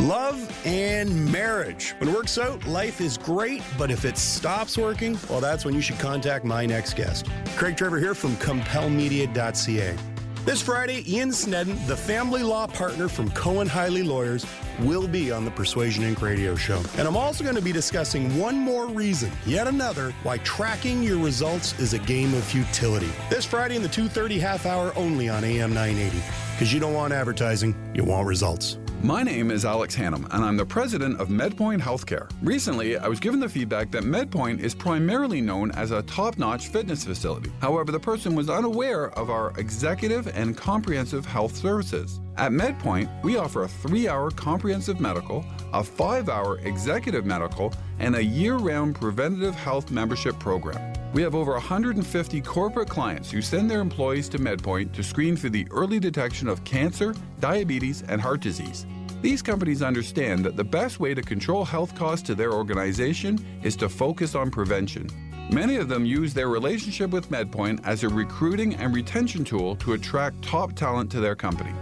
Love 0.00 0.66
and 0.66 1.30
marriage. 1.30 1.94
When 1.98 2.08
it 2.08 2.12
works 2.12 2.38
out, 2.38 2.66
life 2.66 3.00
is 3.00 3.18
great, 3.18 3.62
but 3.78 3.92
if 3.92 4.04
it 4.04 4.18
stops 4.18 4.76
working, 4.76 5.16
well, 5.30 5.40
that's 5.40 5.64
when 5.64 5.76
you 5.76 5.80
should 5.80 6.00
contact 6.00 6.44
my 6.44 6.66
next 6.66 6.96
guest. 6.96 7.28
Craig 7.56 7.76
Trevor 7.76 8.00
here 8.00 8.16
from 8.16 8.34
CompelMedia.ca. 8.38 10.17
This 10.48 10.62
Friday, 10.62 11.04
Ian 11.06 11.30
Snedden, 11.30 11.78
the 11.86 11.94
family 11.94 12.42
law 12.42 12.66
partner 12.66 13.06
from 13.06 13.30
Cohen 13.32 13.68
Highley 13.68 14.02
Lawyers, 14.02 14.46
will 14.80 15.06
be 15.06 15.30
on 15.30 15.44
the 15.44 15.50
Persuasion 15.50 16.04
Inc. 16.04 16.22
radio 16.22 16.56
show. 16.56 16.82
And 16.96 17.06
I'm 17.06 17.18
also 17.18 17.44
going 17.44 17.56
to 17.56 17.60
be 17.60 17.70
discussing 17.70 18.34
one 18.38 18.56
more 18.56 18.86
reason, 18.86 19.30
yet 19.44 19.66
another, 19.66 20.10
why 20.22 20.38
tracking 20.38 21.02
your 21.02 21.18
results 21.18 21.78
is 21.78 21.92
a 21.92 21.98
game 21.98 22.32
of 22.32 22.44
futility. 22.44 23.10
This 23.28 23.44
Friday 23.44 23.76
in 23.76 23.82
the 23.82 23.90
2.30 23.90 24.40
half 24.40 24.64
hour 24.64 24.90
only 24.96 25.28
on 25.28 25.44
AM 25.44 25.74
980. 25.74 26.16
Because 26.54 26.72
you 26.72 26.80
don't 26.80 26.94
want 26.94 27.12
advertising, 27.12 27.76
you 27.94 28.02
want 28.04 28.26
results. 28.26 28.78
My 29.04 29.22
name 29.22 29.52
is 29.52 29.64
Alex 29.64 29.94
Hannum, 29.94 30.26
and 30.32 30.44
I'm 30.44 30.56
the 30.56 30.66
president 30.66 31.20
of 31.20 31.28
MedPoint 31.28 31.80
Healthcare. 31.80 32.28
Recently, 32.42 32.98
I 32.98 33.06
was 33.06 33.20
given 33.20 33.38
the 33.38 33.48
feedback 33.48 33.92
that 33.92 34.02
MedPoint 34.02 34.58
is 34.58 34.74
primarily 34.74 35.40
known 35.40 35.70
as 35.70 35.92
a 35.92 36.02
top 36.02 36.36
notch 36.36 36.66
fitness 36.66 37.04
facility. 37.04 37.52
However, 37.60 37.92
the 37.92 38.00
person 38.00 38.34
was 38.34 38.50
unaware 38.50 39.16
of 39.16 39.30
our 39.30 39.56
executive 39.56 40.26
and 40.36 40.56
comprehensive 40.56 41.24
health 41.24 41.54
services. 41.54 42.18
At 42.36 42.50
MedPoint, 42.50 43.22
we 43.22 43.36
offer 43.36 43.62
a 43.62 43.68
three 43.68 44.08
hour 44.08 44.32
comprehensive 44.32 44.98
medical, 44.98 45.44
a 45.72 45.84
five 45.84 46.28
hour 46.28 46.58
executive 46.58 47.24
medical, 47.24 47.72
and 48.00 48.16
a 48.16 48.24
year 48.24 48.56
round 48.56 48.96
preventative 48.96 49.54
health 49.54 49.92
membership 49.92 50.36
program. 50.40 50.97
We 51.14 51.22
have 51.22 51.34
over 51.34 51.52
150 51.52 52.40
corporate 52.42 52.90
clients 52.90 53.30
who 53.30 53.40
send 53.40 53.70
their 53.70 53.80
employees 53.80 54.28
to 54.28 54.38
MedPoint 54.38 54.92
to 54.92 55.02
screen 55.02 55.36
for 55.36 55.48
the 55.48 55.66
early 55.70 55.98
detection 55.98 56.48
of 56.48 56.62
cancer, 56.64 57.14
diabetes, 57.40 58.02
and 58.08 58.20
heart 58.20 58.40
disease. 58.40 58.84
These 59.22 59.40
companies 59.40 59.82
understand 59.82 60.44
that 60.44 60.56
the 60.56 60.64
best 60.64 61.00
way 61.00 61.14
to 61.14 61.22
control 61.22 61.64
health 61.64 61.94
costs 61.94 62.26
to 62.26 62.34
their 62.34 62.52
organization 62.52 63.44
is 63.62 63.74
to 63.76 63.88
focus 63.88 64.34
on 64.34 64.50
prevention. 64.50 65.08
Many 65.50 65.76
of 65.76 65.88
them 65.88 66.04
use 66.04 66.34
their 66.34 66.48
relationship 66.48 67.10
with 67.10 67.30
MedPoint 67.30 67.80
as 67.84 68.04
a 68.04 68.08
recruiting 68.08 68.74
and 68.74 68.94
retention 68.94 69.44
tool 69.44 69.76
to 69.76 69.94
attract 69.94 70.42
top 70.42 70.74
talent 70.74 71.10
to 71.12 71.20
their 71.20 71.34
company. 71.34 71.72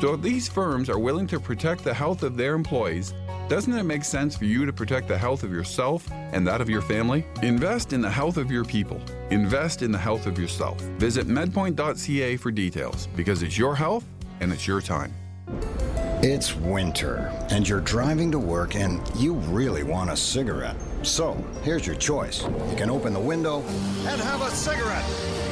So 0.00 0.14
if 0.14 0.22
these 0.22 0.48
firms 0.48 0.88
are 0.88 1.00
willing 1.00 1.26
to 1.26 1.40
protect 1.40 1.82
the 1.82 1.92
health 1.92 2.22
of 2.22 2.36
their 2.36 2.54
employees, 2.54 3.12
doesn't 3.48 3.72
it 3.72 3.82
make 3.82 4.04
sense 4.04 4.36
for 4.36 4.44
you 4.44 4.66
to 4.66 4.72
protect 4.72 5.08
the 5.08 5.16
health 5.16 5.42
of 5.42 5.50
yourself 5.50 6.06
and 6.12 6.46
that 6.46 6.60
of 6.60 6.68
your 6.68 6.82
family? 6.82 7.24
Invest 7.42 7.94
in 7.94 8.02
the 8.02 8.10
health 8.10 8.36
of 8.36 8.50
your 8.50 8.64
people. 8.64 9.00
Invest 9.30 9.80
in 9.80 9.90
the 9.90 9.98
health 9.98 10.26
of 10.26 10.38
yourself. 10.38 10.78
Visit 10.98 11.26
medpoint.ca 11.26 12.36
for 12.36 12.50
details 12.50 13.08
because 13.16 13.42
it's 13.42 13.56
your 13.56 13.74
health 13.74 14.04
and 14.40 14.52
it's 14.52 14.66
your 14.66 14.82
time. 14.82 15.14
It's 16.20 16.56
winter, 16.56 17.32
and 17.48 17.66
you're 17.66 17.80
driving 17.80 18.32
to 18.32 18.40
work, 18.40 18.74
and 18.74 19.00
you 19.14 19.34
really 19.34 19.84
want 19.84 20.10
a 20.10 20.16
cigarette. 20.16 20.74
So, 21.02 21.34
here's 21.62 21.86
your 21.86 21.94
choice. 21.94 22.42
You 22.42 22.74
can 22.76 22.90
open 22.90 23.14
the 23.14 23.20
window 23.20 23.60
and 23.60 24.20
have 24.20 24.42
a 24.42 24.50
cigarette. 24.50 25.04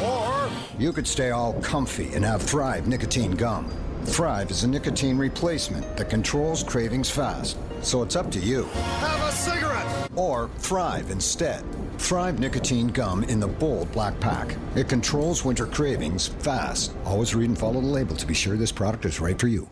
Or 0.03 0.51
you 0.77 0.93
could 0.93 1.07
stay 1.07 1.31
all 1.31 1.53
comfy 1.61 2.13
and 2.15 2.25
have 2.25 2.43
Thrive 2.43 2.89
nicotine 2.89 3.31
gum. 3.31 3.71
Thrive 4.07 4.51
is 4.51 4.65
a 4.65 4.69
nicotine 4.69 5.17
replacement 5.17 5.97
that 5.97 6.11
controls 6.11 6.65
cravings 6.65 7.09
fast. 7.09 7.57
So 7.87 8.03
it's 8.03 8.17
up 8.17 8.33
to 8.33 8.41
you. 8.41 8.65
Have 8.99 9.29
a 9.29 9.31
cigarette! 9.31 10.11
Or 10.17 10.51
Thrive 10.59 11.13
instead. 11.13 11.63
Thrive 11.99 12.41
nicotine 12.41 12.89
gum 12.89 13.23
in 13.23 13.39
the 13.39 13.47
bold 13.47 13.93
black 13.93 14.19
pack. 14.19 14.57
It 14.75 14.89
controls 14.89 15.45
winter 15.45 15.67
cravings 15.67 16.27
fast. 16.43 16.91
Always 17.05 17.37
read 17.37 17.49
and 17.49 17.57
follow 17.57 17.81
the 17.81 17.87
label 17.87 18.17
to 18.17 18.27
be 18.27 18.35
sure 18.35 18.57
this 18.57 18.73
product 18.73 19.05
is 19.05 19.21
right 19.21 19.39
for 19.39 19.47
you. 19.47 19.71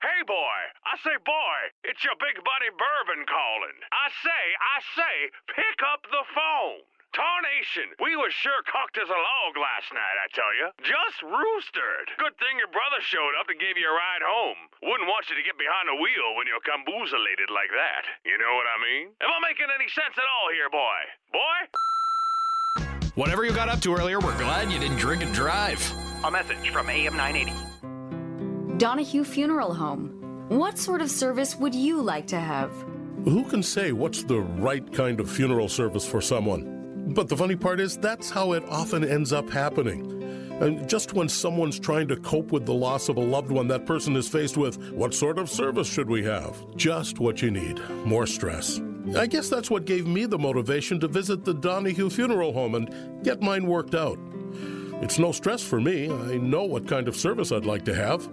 Hey, 0.00 0.24
boy. 0.26 0.58
I 0.88 0.96
say, 1.04 1.12
boy, 1.26 1.58
it's 1.84 2.02
your 2.02 2.16
big 2.24 2.40
buddy 2.40 2.72
Bourbon 2.72 3.26
calling. 3.28 3.76
I 3.92 4.08
say, 4.24 4.42
I 4.56 4.76
say, 4.96 5.14
pick 5.60 5.84
up 5.92 6.00
the 6.08 6.24
phone. 6.32 6.80
Tarnation, 7.16 7.88
we 8.04 8.14
was 8.20 8.36
sure 8.36 8.60
cocked 8.68 9.00
as 9.00 9.08
a 9.08 9.16
log 9.16 9.56
last 9.56 9.88
night, 9.96 10.16
I 10.20 10.28
tell 10.36 10.52
you. 10.52 10.68
Just 10.84 11.24
roostered. 11.24 12.12
Good 12.20 12.36
thing 12.36 12.60
your 12.60 12.68
brother 12.68 13.00
showed 13.00 13.32
up 13.40 13.48
and 13.48 13.56
gave 13.58 13.80
you 13.80 13.88
a 13.88 13.96
ride 13.96 14.20
home. 14.22 14.60
Wouldn't 14.84 15.08
want 15.08 15.26
you 15.32 15.36
to 15.40 15.42
get 15.42 15.56
behind 15.56 15.88
the 15.88 15.96
wheel 15.96 16.36
when 16.36 16.44
you're 16.44 16.60
camboozelated 16.68 17.48
like 17.48 17.72
that. 17.72 18.04
You 18.28 18.36
know 18.36 18.52
what 18.54 18.68
I 18.68 18.76
mean? 18.84 19.16
Am 19.24 19.32
I 19.32 19.40
making 19.40 19.72
any 19.72 19.88
sense 19.88 20.14
at 20.20 20.28
all 20.28 20.52
here, 20.52 20.68
boy? 20.68 21.00
Boy? 21.32 21.58
Whatever 23.16 23.48
you 23.48 23.56
got 23.56 23.68
up 23.68 23.80
to 23.82 23.96
earlier, 23.96 24.20
we're 24.20 24.36
glad 24.38 24.70
you 24.70 24.78
didn't 24.78 25.00
drink 25.00 25.24
and 25.24 25.32
drive. 25.32 25.80
A 26.24 26.30
message 26.30 26.70
from 26.70 26.92
AM 26.92 27.16
980. 27.16 28.78
Donahue 28.78 29.24
Funeral 29.24 29.74
Home. 29.74 30.12
What 30.48 30.78
sort 30.78 31.00
of 31.02 31.10
service 31.10 31.56
would 31.56 31.74
you 31.74 32.00
like 32.00 32.26
to 32.28 32.38
have? 32.38 32.70
Who 33.24 33.44
can 33.44 33.62
say 33.62 33.92
what's 33.92 34.22
the 34.22 34.40
right 34.40 34.86
kind 34.92 35.18
of 35.20 35.30
funeral 35.30 35.68
service 35.68 36.06
for 36.06 36.20
someone? 36.20 36.77
But 37.08 37.28
the 37.28 37.36
funny 37.36 37.56
part 37.56 37.80
is, 37.80 37.96
that's 37.96 38.30
how 38.30 38.52
it 38.52 38.64
often 38.68 39.04
ends 39.04 39.32
up 39.32 39.48
happening. 39.48 40.14
And 40.60 40.88
just 40.88 41.14
when 41.14 41.28
someone's 41.28 41.78
trying 41.78 42.08
to 42.08 42.16
cope 42.16 42.52
with 42.52 42.66
the 42.66 42.74
loss 42.74 43.08
of 43.08 43.16
a 43.16 43.20
loved 43.20 43.50
one, 43.50 43.68
that 43.68 43.86
person 43.86 44.16
is 44.16 44.28
faced 44.28 44.56
with 44.56 44.92
what 44.92 45.14
sort 45.14 45.38
of 45.38 45.48
service 45.48 45.88
should 45.88 46.10
we 46.10 46.24
have? 46.24 46.56
Just 46.76 47.18
what 47.18 47.40
you 47.40 47.50
need 47.50 47.80
more 48.04 48.26
stress. 48.26 48.80
I 49.16 49.26
guess 49.26 49.48
that's 49.48 49.70
what 49.70 49.86
gave 49.86 50.06
me 50.06 50.26
the 50.26 50.38
motivation 50.38 51.00
to 51.00 51.08
visit 51.08 51.44
the 51.44 51.54
Donahue 51.54 52.10
Funeral 52.10 52.52
Home 52.52 52.74
and 52.74 53.24
get 53.24 53.40
mine 53.40 53.66
worked 53.66 53.94
out. 53.94 54.18
It's 55.00 55.18
no 55.18 55.32
stress 55.32 55.62
for 55.62 55.80
me. 55.80 56.10
I 56.10 56.36
know 56.36 56.64
what 56.64 56.88
kind 56.88 57.08
of 57.08 57.16
service 57.16 57.52
I'd 57.52 57.64
like 57.64 57.84
to 57.86 57.94
have. 57.94 58.28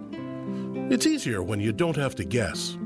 It's 0.92 1.06
easier 1.06 1.42
when 1.42 1.60
you 1.60 1.72
don't 1.72 1.96
have 1.96 2.14
to 2.16 2.24
guess. 2.24 2.76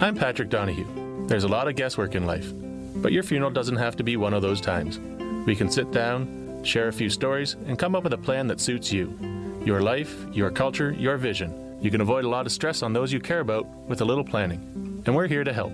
I'm 0.00 0.14
Patrick 0.14 0.48
Donahue. 0.48 0.86
There's 1.26 1.44
a 1.44 1.48
lot 1.48 1.68
of 1.68 1.74
guesswork 1.74 2.14
in 2.14 2.26
life, 2.26 2.52
but 2.96 3.12
your 3.12 3.22
funeral 3.22 3.50
doesn't 3.50 3.76
have 3.76 3.96
to 3.96 4.02
be 4.02 4.16
one 4.16 4.34
of 4.34 4.42
those 4.42 4.60
times. 4.60 4.98
We 5.46 5.56
can 5.56 5.70
sit 5.70 5.90
down, 5.90 6.62
share 6.62 6.88
a 6.88 6.92
few 6.92 7.08
stories, 7.08 7.56
and 7.66 7.78
come 7.78 7.94
up 7.94 8.04
with 8.04 8.12
a 8.12 8.18
plan 8.18 8.46
that 8.48 8.60
suits 8.60 8.92
you. 8.92 9.18
Your 9.64 9.80
life, 9.80 10.14
your 10.32 10.50
culture, 10.50 10.92
your 10.92 11.16
vision. 11.16 11.78
You 11.80 11.90
can 11.90 12.00
avoid 12.00 12.24
a 12.24 12.28
lot 12.28 12.46
of 12.46 12.52
stress 12.52 12.82
on 12.82 12.92
those 12.92 13.12
you 13.12 13.20
care 13.20 13.40
about 13.40 13.66
with 13.88 14.00
a 14.00 14.04
little 14.04 14.24
planning. 14.24 15.02
And 15.06 15.14
we're 15.14 15.28
here 15.28 15.44
to 15.44 15.52
help. 15.52 15.72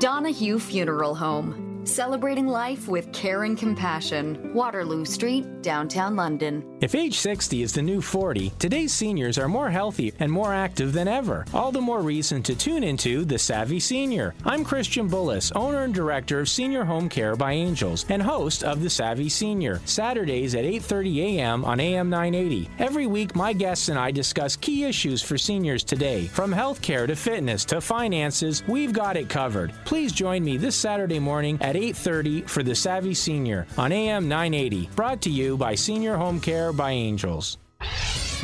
Donahue 0.00 0.58
Funeral 0.58 1.14
Home. 1.14 1.69
Celebrating 1.90 2.46
life 2.46 2.86
with 2.86 3.12
care 3.12 3.42
and 3.42 3.58
compassion. 3.58 4.54
Waterloo 4.54 5.04
Street, 5.04 5.60
downtown 5.60 6.14
London. 6.14 6.64
If 6.80 6.94
age 6.94 7.18
60 7.18 7.62
is 7.62 7.72
the 7.72 7.82
new 7.82 8.00
40, 8.00 8.52
today's 8.60 8.92
seniors 8.92 9.38
are 9.38 9.48
more 9.48 9.70
healthy 9.70 10.12
and 10.20 10.30
more 10.30 10.54
active 10.54 10.92
than 10.92 11.08
ever. 11.08 11.44
All 11.52 11.72
the 11.72 11.80
more 11.80 12.00
reason 12.00 12.44
to 12.44 12.54
tune 12.54 12.84
into 12.84 13.24
The 13.24 13.40
Savvy 13.40 13.80
Senior. 13.80 14.34
I'm 14.44 14.64
Christian 14.64 15.10
Bullis, 15.10 15.50
owner 15.56 15.82
and 15.82 15.92
director 15.92 16.38
of 16.38 16.48
Senior 16.48 16.84
Home 16.84 17.08
Care 17.08 17.34
by 17.34 17.54
Angels 17.54 18.06
and 18.08 18.22
host 18.22 18.62
of 18.62 18.82
The 18.82 18.88
Savvy 18.88 19.28
Senior, 19.28 19.80
Saturdays 19.84 20.54
at 20.54 20.64
8:30 20.64 21.38
a.m. 21.38 21.64
on 21.64 21.80
AM 21.80 22.08
980. 22.08 22.70
Every 22.78 23.08
week 23.08 23.34
my 23.34 23.52
guests 23.52 23.88
and 23.88 23.98
I 23.98 24.12
discuss 24.12 24.54
key 24.54 24.84
issues 24.84 25.22
for 25.22 25.36
seniors 25.36 25.82
today, 25.82 26.28
from 26.28 26.52
healthcare 26.52 27.08
to 27.08 27.16
fitness 27.16 27.64
to 27.64 27.80
finances, 27.80 28.62
we've 28.68 28.92
got 28.92 29.16
it 29.16 29.28
covered. 29.28 29.72
Please 29.84 30.12
join 30.12 30.44
me 30.44 30.56
this 30.56 30.76
Saturday 30.76 31.18
morning 31.18 31.58
at 31.60 31.79
8:30 31.80 32.46
for 32.46 32.62
The 32.62 32.74
Savvy 32.74 33.14
Senior 33.14 33.66
on 33.78 33.90
AM 33.90 34.28
980, 34.28 34.90
brought 34.94 35.22
to 35.22 35.30
you 35.30 35.56
by 35.56 35.74
Senior 35.74 36.14
Home 36.16 36.38
Care 36.38 36.74
by 36.74 36.90
Angels. 36.90 37.56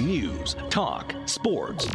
News, 0.01 0.57
talk, 0.71 1.15
sports. 1.27 1.87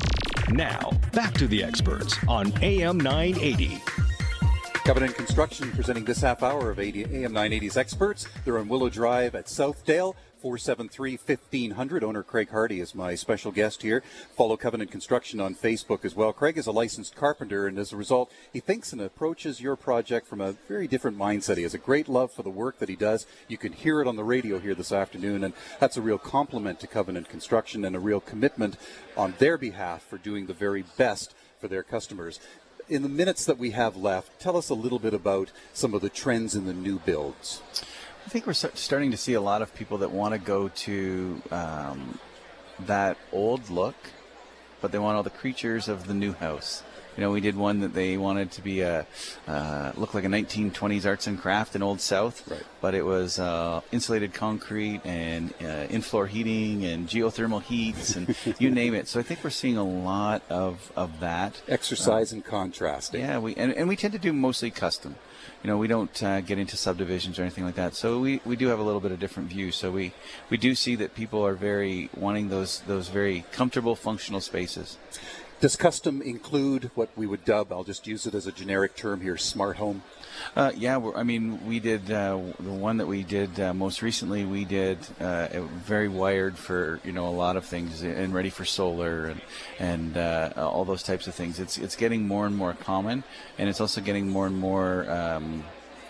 Now, 0.50 0.92
back 1.14 1.34
to 1.36 1.48
the 1.48 1.64
experts 1.64 2.16
on 2.28 2.54
AM 2.62 3.00
980. 3.00 3.82
Covenant 4.86 5.16
Construction 5.16 5.72
presenting 5.72 6.06
this 6.06 6.22
half 6.22 6.44
hour 6.44 6.70
of 6.70 6.80
80, 6.80 7.24
AM 7.24 7.34
980's 7.34 7.78
experts. 7.78 8.28
They're 8.46 8.60
on 8.60 8.68
Willow 8.68 8.90
Drive 8.90 9.34
at 9.34 9.46
Southdale. 9.46 10.16
473 10.42 11.18
1500. 11.18 12.04
Owner 12.04 12.24
Craig 12.24 12.50
Hardy 12.50 12.80
is 12.80 12.96
my 12.96 13.14
special 13.14 13.52
guest 13.52 13.84
here. 13.84 14.02
Follow 14.36 14.58
Covenant 14.58 14.90
Construction 14.90 15.40
on 15.40 15.54
Facebook 15.54 16.04
as 16.04 16.16
well. 16.16 16.34
Craig 16.34 16.58
is 16.58 16.66
a 16.66 16.72
licensed 16.72 17.16
carpenter, 17.16 17.68
and 17.68 17.78
as 17.78 17.94
a 17.94 17.98
result, 17.98 18.32
he 18.52 18.60
thinks 18.60 18.92
and 18.92 19.02
approaches 19.02 19.62
your 19.62 19.76
project 19.76 20.26
from 20.26 20.42
a 20.42 20.54
very 20.68 20.88
different 20.88 21.16
mindset. 21.16 21.58
He 21.58 21.64
has 21.64 21.76
a 21.76 21.78
great 21.78 22.10
love 22.10 22.32
for 22.32 22.42
the 22.42 22.50
work 22.50 22.80
that 22.80 22.90
he 22.90 22.96
does. 22.96 23.28
You 23.48 23.60
can 23.60 23.72
hear 23.72 24.02
it 24.02 24.08
on 24.08 24.16
the 24.16 24.24
radio 24.24 24.58
here 24.58 24.74
this 24.74 24.92
afternoon, 24.92 25.44
and 25.44 25.54
that's 25.80 25.98
a 25.98 26.02
real 26.02 26.18
compliment 26.18 26.80
to 26.80 26.88
Covenant 26.88 27.30
Construction 27.30 27.86
and 27.86 27.96
a 27.96 28.00
real 28.00 28.20
commitment 28.20 28.78
on 29.16 29.36
their 29.38 29.60
behalf 29.60 30.02
for 30.02 30.18
doing 30.18 30.48
the 30.48 30.54
very 30.54 30.84
best 30.98 31.36
for 31.60 31.68
their 31.68 31.84
customers. 31.84 32.40
In 32.90 33.04
the 33.04 33.10
minutes 33.10 33.46
that 33.46 33.60
we 33.60 33.72
have 33.72 33.96
left, 33.96 34.40
tell 34.40 34.58
us 34.58 34.70
a 34.70 34.74
little 34.74 35.00
bit 35.00 35.14
about 35.14 35.52
some 35.72 35.94
of 35.94 36.02
the 36.02 36.10
trends 36.10 36.56
in 36.56 36.66
the 36.66 36.74
new 36.74 36.98
builds. 36.98 37.62
I 38.32 38.34
think 38.34 38.48
we're 38.48 38.54
starting 38.54 39.12
to 39.12 39.18
see 39.18 39.34
a 39.34 39.42
lot 39.42 39.62
of 39.62 39.76
people 39.76 39.98
that 39.98 40.12
want 40.12 40.34
to 40.34 40.40
go 40.40 40.70
to 40.70 41.42
um, 41.52 42.18
that 42.80 43.18
old 43.34 43.70
look, 43.70 43.96
but 44.80 44.94
they 44.94 45.00
want 45.00 45.18
all 45.18 45.24
the 45.24 45.30
creatures 45.30 45.90
of 45.90 46.08
the 46.08 46.14
new 46.14 46.32
house. 46.32 46.82
You 47.18 47.24
know, 47.24 47.32
we 47.32 47.42
did 47.42 47.58
one 47.58 47.82
that 47.82 47.94
they 47.94 48.16
wanted 48.16 48.52
to 48.52 48.62
be 48.62 48.80
a 48.80 49.06
uh, 49.50 49.92
look 49.98 50.14
like 50.14 50.24
a 50.24 50.30
1920s 50.30 51.06
arts 51.06 51.28
and 51.28 51.38
craft 51.38 51.76
in 51.76 51.84
Old 51.84 52.00
South, 52.00 52.50
right. 52.50 52.64
but 52.80 52.96
it 52.96 53.04
was 53.04 53.38
uh, 53.38 53.82
insulated 53.92 54.34
concrete 54.34 55.02
and 55.04 55.54
uh, 55.62 55.88
in-floor 55.90 56.28
heating 56.28 56.86
and 56.86 57.10
geothermal 57.10 57.62
heats 57.62 58.16
and 58.16 58.34
you 58.60 58.72
name 58.72 58.94
it. 58.94 59.10
So 59.10 59.20
I 59.20 59.24
think 59.24 59.44
we're 59.44 59.50
seeing 59.50 59.76
a 59.76 59.84
lot 59.84 60.42
of 60.50 60.90
of 60.96 61.20
that 61.20 61.62
Exercise 61.68 62.32
and 62.32 62.46
contrasting. 62.46 63.20
Yeah, 63.20 63.40
we 63.40 63.56
and, 63.56 63.74
and 63.74 63.90
we 63.90 63.98
tend 63.98 64.14
to 64.14 64.20
do 64.20 64.32
mostly 64.32 64.72
custom. 64.72 65.18
You 65.64 65.70
know, 65.70 65.78
we 65.78 65.88
don't 65.88 66.24
uh, 66.24 66.42
get 66.42 66.58
into 66.58 66.76
subdivisions 66.76 67.38
or 67.38 67.44
anything 67.44 67.66
like 67.66 67.76
that. 67.76 67.94
So 67.94 68.20
we, 68.20 68.42
we 68.46 68.56
do 68.56 68.68
have 68.68 68.80
a 68.80 68.84
little 68.84 69.00
bit 69.00 69.12
of 69.12 69.20
different 69.20 69.50
view. 69.50 69.72
So 69.72 69.92
we, 69.92 70.12
we 70.50 70.58
do 70.58 70.74
see 70.74 70.96
that 70.96 71.14
people 71.14 71.46
are 71.46 71.54
very 71.54 72.10
wanting 72.18 72.50
those 72.50 72.80
those 72.88 73.10
very 73.10 73.46
comfortable, 73.52 73.96
functional 73.96 74.42
spaces. 74.42 74.98
Does 75.60 75.76
custom 75.76 76.24
include 76.24 76.90
what 76.96 77.10
we 77.16 77.28
would 77.28 77.46
dub, 77.46 77.72
I'll 77.72 77.84
just 77.84 78.08
use 78.08 78.26
it 78.26 78.34
as 78.34 78.48
a 78.48 78.52
generic 78.52 78.96
term 78.96 79.22
here, 79.22 79.38
smart 79.38 79.78
home? 79.78 80.02
Uh, 80.56 80.72
yeah, 80.76 81.00
I 81.16 81.24
mean, 81.24 81.66
we 81.68 81.80
did 81.80 82.12
uh, 82.12 82.40
the 82.60 82.72
one 82.72 82.98
that 82.98 83.08
we 83.08 83.24
did 83.24 83.60
uh, 83.60 83.74
most 83.74 84.02
recently. 84.02 84.46
We 84.46 84.66
did 84.66 85.00
uh, 85.20 85.48
very 85.86 86.08
wired 86.08 86.58
for 86.58 87.00
you 87.04 87.12
know 87.12 87.28
a 87.28 87.30
lot 87.30 87.56
of 87.56 87.66
things 87.66 88.04
and 88.04 88.34
ready 88.34 88.50
for 88.50 88.66
solar 88.66 89.28
and 89.28 89.42
and 89.80 90.18
uh, 90.18 90.54
all 90.58 90.86
those 90.86 91.04
types 91.04 91.28
of 91.28 91.36
things. 91.36 91.60
It's 91.60 91.78
it's 91.78 91.96
getting 91.96 92.28
more 92.28 92.46
and 92.46 92.56
more 92.56 92.74
common, 92.74 93.24
and 93.58 93.70
it's 93.70 93.82
also 93.82 94.02
getting 94.02 94.30
more 94.30 94.48
and 94.48 94.58
more. 94.58 95.10
Um, 95.10 95.64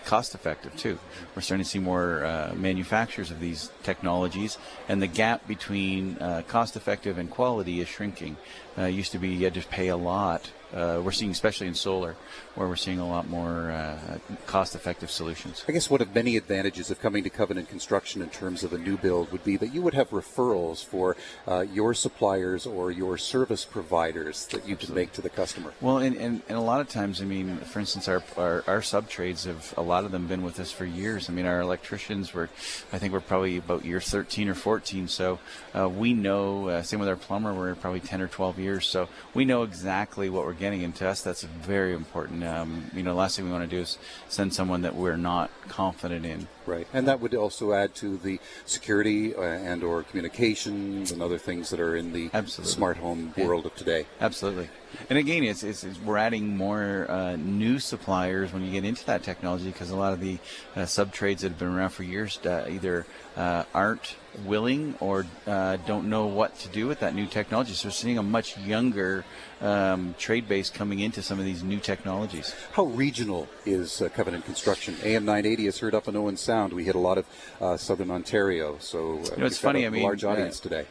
cost 0.05 0.33
effective 0.33 0.75
too. 0.75 0.97
We're 1.35 1.43
starting 1.43 1.63
to 1.63 1.69
see 1.69 1.79
more 1.79 2.25
uh, 2.25 2.53
manufacturers 2.55 3.29
of 3.29 3.39
these 3.39 3.69
technologies, 3.83 4.57
and 4.89 5.01
the 5.01 5.07
gap 5.07 5.47
between 5.47 6.17
uh, 6.17 6.41
cost 6.47 6.75
effective 6.75 7.19
and 7.19 7.29
quality 7.29 7.81
is 7.81 7.87
shrinking. 7.87 8.37
Uh, 8.77 8.85
used 8.85 9.11
to 9.11 9.19
be 9.19 9.29
you 9.29 9.43
had 9.45 9.53
to 9.53 9.61
pay 9.61 9.89
a 9.89 9.97
lot. 9.97 10.51
Uh, 10.73 11.01
we're 11.03 11.11
seeing, 11.11 11.31
especially 11.31 11.67
in 11.67 11.75
solar, 11.75 12.15
where 12.55 12.67
we're 12.67 12.75
seeing 12.75 12.99
a 12.99 13.07
lot 13.07 13.27
more 13.29 13.71
uh, 13.71 14.17
cost 14.45 14.75
effective 14.75 15.11
solutions. 15.11 15.63
I 15.67 15.71
guess 15.71 15.89
one 15.89 16.01
of 16.01 16.13
many 16.15 16.37
advantages 16.37 16.89
of 16.89 16.99
coming 17.01 17.23
to 17.23 17.29
Covenant 17.29 17.69
Construction 17.69 18.21
in 18.21 18.29
terms 18.29 18.63
of 18.63 18.73
a 18.73 18.77
new 18.77 18.97
build 18.97 19.31
would 19.31 19.43
be 19.43 19.57
that 19.57 19.73
you 19.73 19.81
would 19.81 19.93
have 19.93 20.09
referrals 20.09 20.83
for 20.83 21.17
uh, 21.47 21.61
your 21.61 21.93
suppliers 21.93 22.65
or 22.65 22.91
your 22.91 23.17
service 23.17 23.65
providers 23.65 24.45
that 24.47 24.67
you 24.67 24.75
can 24.75 24.93
make 24.93 25.11
to 25.13 25.21
the 25.21 25.29
customer. 25.29 25.73
Well, 25.81 25.97
and, 25.97 26.15
and, 26.15 26.41
and 26.47 26.57
a 26.57 26.61
lot 26.61 26.81
of 26.81 26.89
times, 26.89 27.21
I 27.21 27.25
mean, 27.25 27.57
for 27.57 27.79
instance, 27.79 28.07
our, 28.07 28.23
our, 28.37 28.63
our 28.67 28.81
sub 28.81 29.09
trades 29.09 29.45
have 29.45 29.73
a 29.77 29.81
lot 29.81 30.05
of 30.05 30.11
them 30.11 30.27
been 30.27 30.43
with 30.43 30.59
us 30.59 30.71
for 30.71 30.85
years. 30.85 31.29
I 31.29 31.33
mean, 31.33 31.45
our 31.45 31.59
electricians 31.59 32.33
were, 32.33 32.49
I 32.93 32.97
think, 32.97 33.13
we're 33.13 33.21
probably 33.21 33.57
about 33.57 33.85
year 33.85 33.99
13 33.99 34.49
or 34.49 34.55
14. 34.55 35.07
So 35.07 35.39
uh, 35.77 35.89
we 35.89 36.13
know, 36.13 36.69
uh, 36.69 36.81
same 36.83 36.99
with 36.99 37.09
our 37.09 37.15
plumber, 37.15 37.53
we're 37.53 37.75
probably 37.75 37.99
10 37.99 38.21
or 38.21 38.27
12 38.27 38.59
years. 38.59 38.87
So 38.87 39.09
we 39.33 39.45
know 39.45 39.63
exactly 39.63 40.29
what 40.29 40.45
we're 40.45 40.53
getting. 40.61 40.83
And 40.83 40.95
to 40.95 41.09
us, 41.09 41.21
that's 41.21 41.43
very 41.43 41.93
important. 41.93 42.43
Um, 42.45 42.89
you 42.93 43.03
know, 43.03 43.11
the 43.11 43.17
last 43.17 43.35
thing 43.35 43.45
we 43.45 43.51
want 43.51 43.69
to 43.69 43.75
do 43.75 43.81
is 43.81 43.97
send 44.29 44.53
someone 44.53 44.83
that 44.83 44.95
we're 44.95 45.17
not 45.17 45.51
confident 45.67 46.25
in. 46.25 46.47
Right, 46.65 46.87
and 46.93 47.07
that 47.07 47.19
would 47.19 47.35
also 47.35 47.73
add 47.73 47.95
to 47.95 48.17
the 48.17 48.39
security 48.65 49.35
uh, 49.35 49.41
and 49.41 49.83
or 49.83 50.03
communications 50.03 51.11
and 51.11 51.21
other 51.21 51.39
things 51.39 51.71
that 51.71 51.79
are 51.79 51.95
in 51.95 52.13
the 52.13 52.29
Absolutely. 52.33 52.71
smart 52.71 52.97
home 52.97 53.33
world 53.35 53.65
of 53.65 53.75
today. 53.75 54.05
Absolutely. 54.21 54.69
And 55.09 55.17
again, 55.17 55.43
it's, 55.43 55.63
it's, 55.63 55.83
it's 55.83 55.99
we're 55.99 56.17
adding 56.17 56.55
more 56.55 57.09
uh, 57.09 57.35
new 57.35 57.79
suppliers 57.79 58.53
when 58.53 58.63
you 58.63 58.71
get 58.71 58.85
into 58.85 59.05
that 59.05 59.23
technology 59.23 59.67
because 59.67 59.89
a 59.89 59.95
lot 59.95 60.13
of 60.13 60.19
the 60.19 60.37
uh, 60.75 60.85
sub 60.85 61.11
trades 61.11 61.41
that 61.41 61.49
have 61.49 61.59
been 61.59 61.69
around 61.69 61.89
for 61.89 62.03
years 62.03 62.39
uh, 62.45 62.65
either 62.69 63.05
uh, 63.37 63.63
aren't 63.73 64.15
willing 64.45 64.95
or 64.99 65.25
uh, 65.47 65.77
don't 65.87 66.09
know 66.09 66.25
what 66.27 66.57
to 66.59 66.67
do 66.69 66.87
with 66.87 66.99
that 66.99 67.15
new 67.15 67.25
technology. 67.25 67.73
So 67.73 67.87
we're 67.87 67.91
seeing 67.91 68.17
a 68.17 68.23
much 68.23 68.57
younger 68.57 69.23
um, 69.61 70.15
trade 70.17 70.47
base 70.47 70.69
coming 70.69 70.99
into 70.99 71.21
some 71.21 71.39
of 71.39 71.45
these 71.45 71.63
new 71.63 71.79
technologies. 71.79 72.53
How 72.73 72.83
regional 72.85 73.47
is 73.65 74.01
uh, 74.01 74.09
Covenant 74.09 74.45
Construction? 74.45 74.95
AM 75.03 75.25
980 75.25 75.67
is 75.67 75.79
heard 75.79 75.95
up 75.95 76.07
in 76.07 76.15
Owen 76.15 76.37
Sound. 76.37 76.73
We 76.73 76.83
hit 76.85 76.95
a 76.95 76.99
lot 76.99 77.17
of 77.17 77.25
uh, 77.59 77.77
southern 77.77 78.11
Ontario, 78.11 78.77
so 78.79 79.19
uh, 79.19 79.35
You 79.35 79.37
know, 79.37 79.45
it's 79.45 79.57
funny. 79.57 79.83
a 79.83 79.87
I 79.87 79.89
mean, 79.89 80.03
large 80.03 80.23
uh, 80.23 80.29
audience 80.29 80.59
today. 80.59 80.85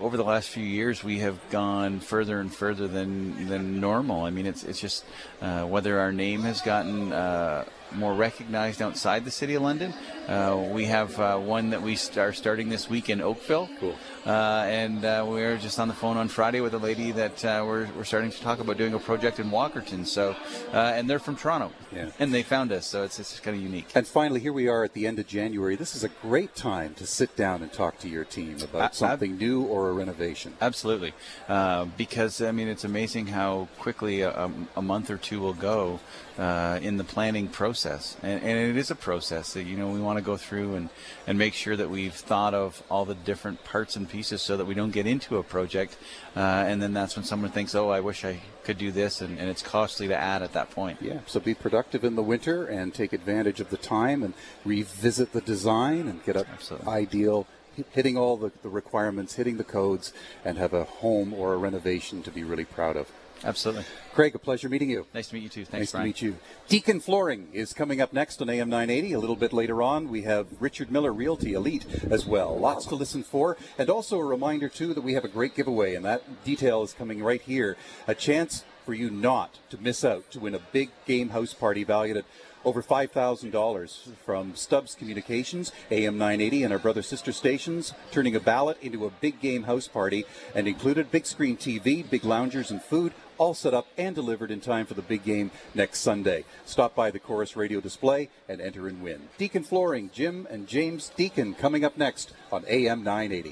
over 0.00 0.16
the 0.16 0.24
last 0.24 0.48
few 0.48 0.64
years, 0.64 1.02
we 1.04 1.20
have 1.20 1.38
gone 1.50 2.00
further 2.00 2.40
and 2.40 2.52
further 2.54 2.86
than 2.88 3.48
than 3.48 3.80
normal. 3.80 4.24
I 4.24 4.30
mean, 4.30 4.46
it's 4.46 4.62
it's 4.64 4.80
just 4.80 5.04
uh, 5.40 5.64
whether 5.64 5.98
our 6.00 6.12
name 6.12 6.42
has 6.42 6.60
gotten 6.60 7.12
uh, 7.12 7.64
more 7.96 8.14
recognized 8.14 8.80
outside 8.82 9.24
the 9.24 9.30
city 9.30 9.54
of 9.54 9.62
London. 9.62 9.92
Uh, 10.28 10.68
we 10.72 10.84
have 10.86 11.18
uh, 11.20 11.38
one 11.38 11.70
that 11.70 11.82
we 11.82 11.96
st- 11.96 12.18
are 12.18 12.32
starting 12.32 12.68
this 12.68 12.90
week 12.90 13.08
in 13.08 13.20
Oakville. 13.20 13.68
Cool. 13.80 13.94
Uh, 14.26 14.64
and 14.66 15.04
uh, 15.04 15.24
we 15.26 15.40
were 15.40 15.56
just 15.56 15.78
on 15.78 15.86
the 15.88 15.94
phone 15.94 16.16
on 16.16 16.28
Friday 16.28 16.60
with 16.60 16.74
a 16.74 16.78
lady 16.78 17.12
that 17.12 17.44
uh, 17.44 17.62
we're, 17.64 17.88
we're 17.96 18.04
starting 18.04 18.30
to 18.30 18.40
talk 18.40 18.58
about 18.58 18.76
doing 18.76 18.92
a 18.94 18.98
project 18.98 19.38
in 19.38 19.50
Walkerton. 19.50 20.04
So, 20.06 20.34
uh, 20.72 20.76
and 20.76 21.08
they're 21.08 21.20
from 21.20 21.36
Toronto. 21.36 21.70
Yeah. 21.94 22.10
And 22.18 22.34
they 22.34 22.42
found 22.42 22.72
us, 22.72 22.86
so 22.86 23.04
it's, 23.04 23.18
it's 23.20 23.38
kind 23.38 23.56
of 23.56 23.62
unique. 23.62 23.86
And 23.94 24.06
finally, 24.06 24.40
here 24.40 24.52
we 24.52 24.66
are 24.68 24.82
at 24.82 24.94
the 24.94 25.06
end 25.06 25.18
of 25.20 25.26
January. 25.28 25.76
This 25.76 25.94
is 25.94 26.02
a 26.02 26.08
great 26.08 26.56
time 26.56 26.94
to 26.94 27.06
sit 27.06 27.36
down 27.36 27.62
and 27.62 27.72
talk 27.72 27.98
to 28.00 28.08
your 28.08 28.24
team 28.24 28.56
about 28.62 28.80
I- 28.80 28.84
I've- 28.86 28.96
something 28.96 29.38
new 29.38 29.62
or 29.62 29.90
a 29.90 29.92
renovation. 29.92 30.54
Absolutely, 30.60 31.14
uh, 31.48 31.84
because 31.96 32.42
I 32.42 32.50
mean 32.50 32.66
it's 32.68 32.84
amazing 32.84 33.28
how 33.28 33.68
quickly 33.78 34.22
a, 34.22 34.50
a 34.74 34.82
month 34.82 35.10
or 35.10 35.16
two 35.16 35.38
will 35.40 35.54
go 35.54 36.00
uh, 36.38 36.78
in 36.82 36.96
the 36.96 37.04
planning 37.04 37.46
process, 37.48 37.85
and, 37.86 38.42
and 38.42 38.58
it 38.58 38.76
is 38.76 38.90
a 38.90 38.94
process 38.94 39.54
that 39.54 39.64
you 39.64 39.76
know 39.76 39.88
we 39.88 40.00
want 40.00 40.18
to 40.18 40.24
go 40.24 40.36
through 40.36 40.74
and 40.74 40.88
and 41.26 41.38
make 41.38 41.54
sure 41.54 41.76
that 41.76 41.88
we've 41.88 42.14
thought 42.14 42.54
of 42.54 42.82
all 42.90 43.04
the 43.04 43.14
different 43.14 43.62
parts 43.64 43.96
and 43.96 44.08
pieces 44.08 44.42
so 44.42 44.56
that 44.56 44.64
we 44.64 44.74
don't 44.74 44.90
get 44.90 45.06
into 45.06 45.36
a 45.38 45.42
project, 45.42 45.96
uh, 46.36 46.40
and 46.40 46.82
then 46.82 46.92
that's 46.92 47.16
when 47.16 47.24
someone 47.24 47.50
thinks, 47.50 47.74
oh, 47.74 47.90
I 47.90 48.00
wish 48.00 48.24
I 48.24 48.40
could 48.64 48.78
do 48.78 48.90
this, 48.90 49.20
and, 49.20 49.38
and 49.38 49.48
it's 49.48 49.62
costly 49.62 50.08
to 50.08 50.16
add 50.16 50.42
at 50.42 50.52
that 50.52 50.70
point. 50.70 50.98
Yeah, 51.00 51.20
so 51.26 51.40
be 51.40 51.54
productive 51.54 52.04
in 52.04 52.16
the 52.16 52.22
winter 52.22 52.66
and 52.66 52.92
take 52.92 53.12
advantage 53.12 53.60
of 53.60 53.70
the 53.70 53.76
time 53.76 54.22
and 54.22 54.34
revisit 54.64 55.32
the 55.32 55.40
design 55.40 56.08
and 56.08 56.24
get 56.24 56.36
a 56.36 56.46
ideal 56.86 57.46
hitting 57.92 58.16
all 58.16 58.36
the, 58.36 58.52
the 58.62 58.68
requirements, 58.68 59.34
hitting 59.34 59.56
the 59.56 59.64
codes, 59.64 60.12
and 60.44 60.58
have 60.58 60.72
a 60.72 60.84
home 60.84 61.34
or 61.34 61.54
a 61.54 61.56
renovation 61.56 62.22
to 62.22 62.30
be 62.30 62.42
really 62.42 62.64
proud 62.64 62.96
of. 62.96 63.10
Absolutely. 63.44 63.84
Craig, 64.14 64.34
a 64.34 64.38
pleasure 64.38 64.68
meeting 64.68 64.88
you. 64.90 65.06
Nice 65.14 65.28
to 65.28 65.34
meet 65.34 65.42
you 65.42 65.48
too. 65.48 65.64
Thanks, 65.64 65.92
nice 65.92 65.92
Brian. 65.92 66.04
to 66.04 66.08
meet 66.08 66.22
you. 66.22 66.36
Deacon 66.68 67.00
Flooring 67.00 67.48
is 67.52 67.72
coming 67.72 68.00
up 68.00 68.12
next 68.12 68.40
on 68.40 68.48
AM 68.48 68.68
980. 68.68 69.12
A 69.12 69.18
little 69.18 69.36
bit 69.36 69.52
later 69.52 69.82
on, 69.82 70.08
we 70.08 70.22
have 70.22 70.46
Richard 70.58 70.90
Miller 70.90 71.12
Realty 71.12 71.52
Elite 71.52 71.86
as 72.10 72.24
well. 72.24 72.58
Lots 72.58 72.86
to 72.86 72.94
listen 72.94 73.22
for. 73.22 73.56
And 73.78 73.90
also 73.90 74.18
a 74.18 74.24
reminder, 74.24 74.68
too, 74.68 74.94
that 74.94 75.02
we 75.02 75.14
have 75.14 75.24
a 75.24 75.28
great 75.28 75.54
giveaway, 75.54 75.94
and 75.94 76.04
that 76.04 76.44
detail 76.44 76.82
is 76.82 76.92
coming 76.92 77.22
right 77.22 77.42
here. 77.42 77.76
A 78.08 78.14
chance 78.14 78.64
for 78.84 78.94
you 78.94 79.10
not 79.10 79.58
to 79.70 79.78
miss 79.78 80.04
out 80.04 80.30
to 80.30 80.40
win 80.40 80.54
a 80.54 80.60
big 80.72 80.90
game 81.06 81.30
house 81.30 81.52
party 81.52 81.84
valued 81.84 82.16
at 82.16 82.24
Over 82.64 82.82
$5,000 82.82 84.16
from 84.24 84.56
Stubbs 84.56 84.96
Communications, 84.96 85.70
AM 85.88 86.18
980, 86.18 86.64
and 86.64 86.72
our 86.72 86.80
brother 86.80 87.02
sister 87.02 87.30
stations, 87.30 87.92
turning 88.10 88.34
a 88.34 88.40
ballot 88.40 88.76
into 88.82 89.06
a 89.06 89.10
big 89.10 89.40
game 89.40 89.64
house 89.64 89.86
party 89.86 90.24
and 90.52 90.66
included 90.66 91.12
big 91.12 91.26
screen 91.26 91.56
TV, 91.56 92.08
big 92.10 92.24
loungers, 92.24 92.72
and 92.72 92.82
food, 92.82 93.12
all 93.38 93.54
set 93.54 93.74
up 93.74 93.86
and 93.96 94.14
delivered 94.14 94.50
in 94.50 94.60
time 94.60 94.86
for 94.86 94.94
the 94.94 95.02
big 95.02 95.24
game 95.24 95.50
next 95.74 96.00
Sunday. 96.00 96.44
Stop 96.64 96.94
by 96.94 97.10
the 97.10 97.18
Corus 97.18 97.56
Radio 97.56 97.80
display 97.80 98.28
and 98.48 98.60
enter 98.60 98.88
and 98.88 99.02
win. 99.02 99.28
Deacon 99.38 99.62
Flooring, 99.62 100.10
Jim 100.12 100.46
and 100.50 100.66
James 100.66 101.10
Deacon 101.16 101.54
coming 101.54 101.84
up 101.84 101.96
next 101.96 102.32
on 102.50 102.64
AM 102.68 103.02
980. 103.04 103.44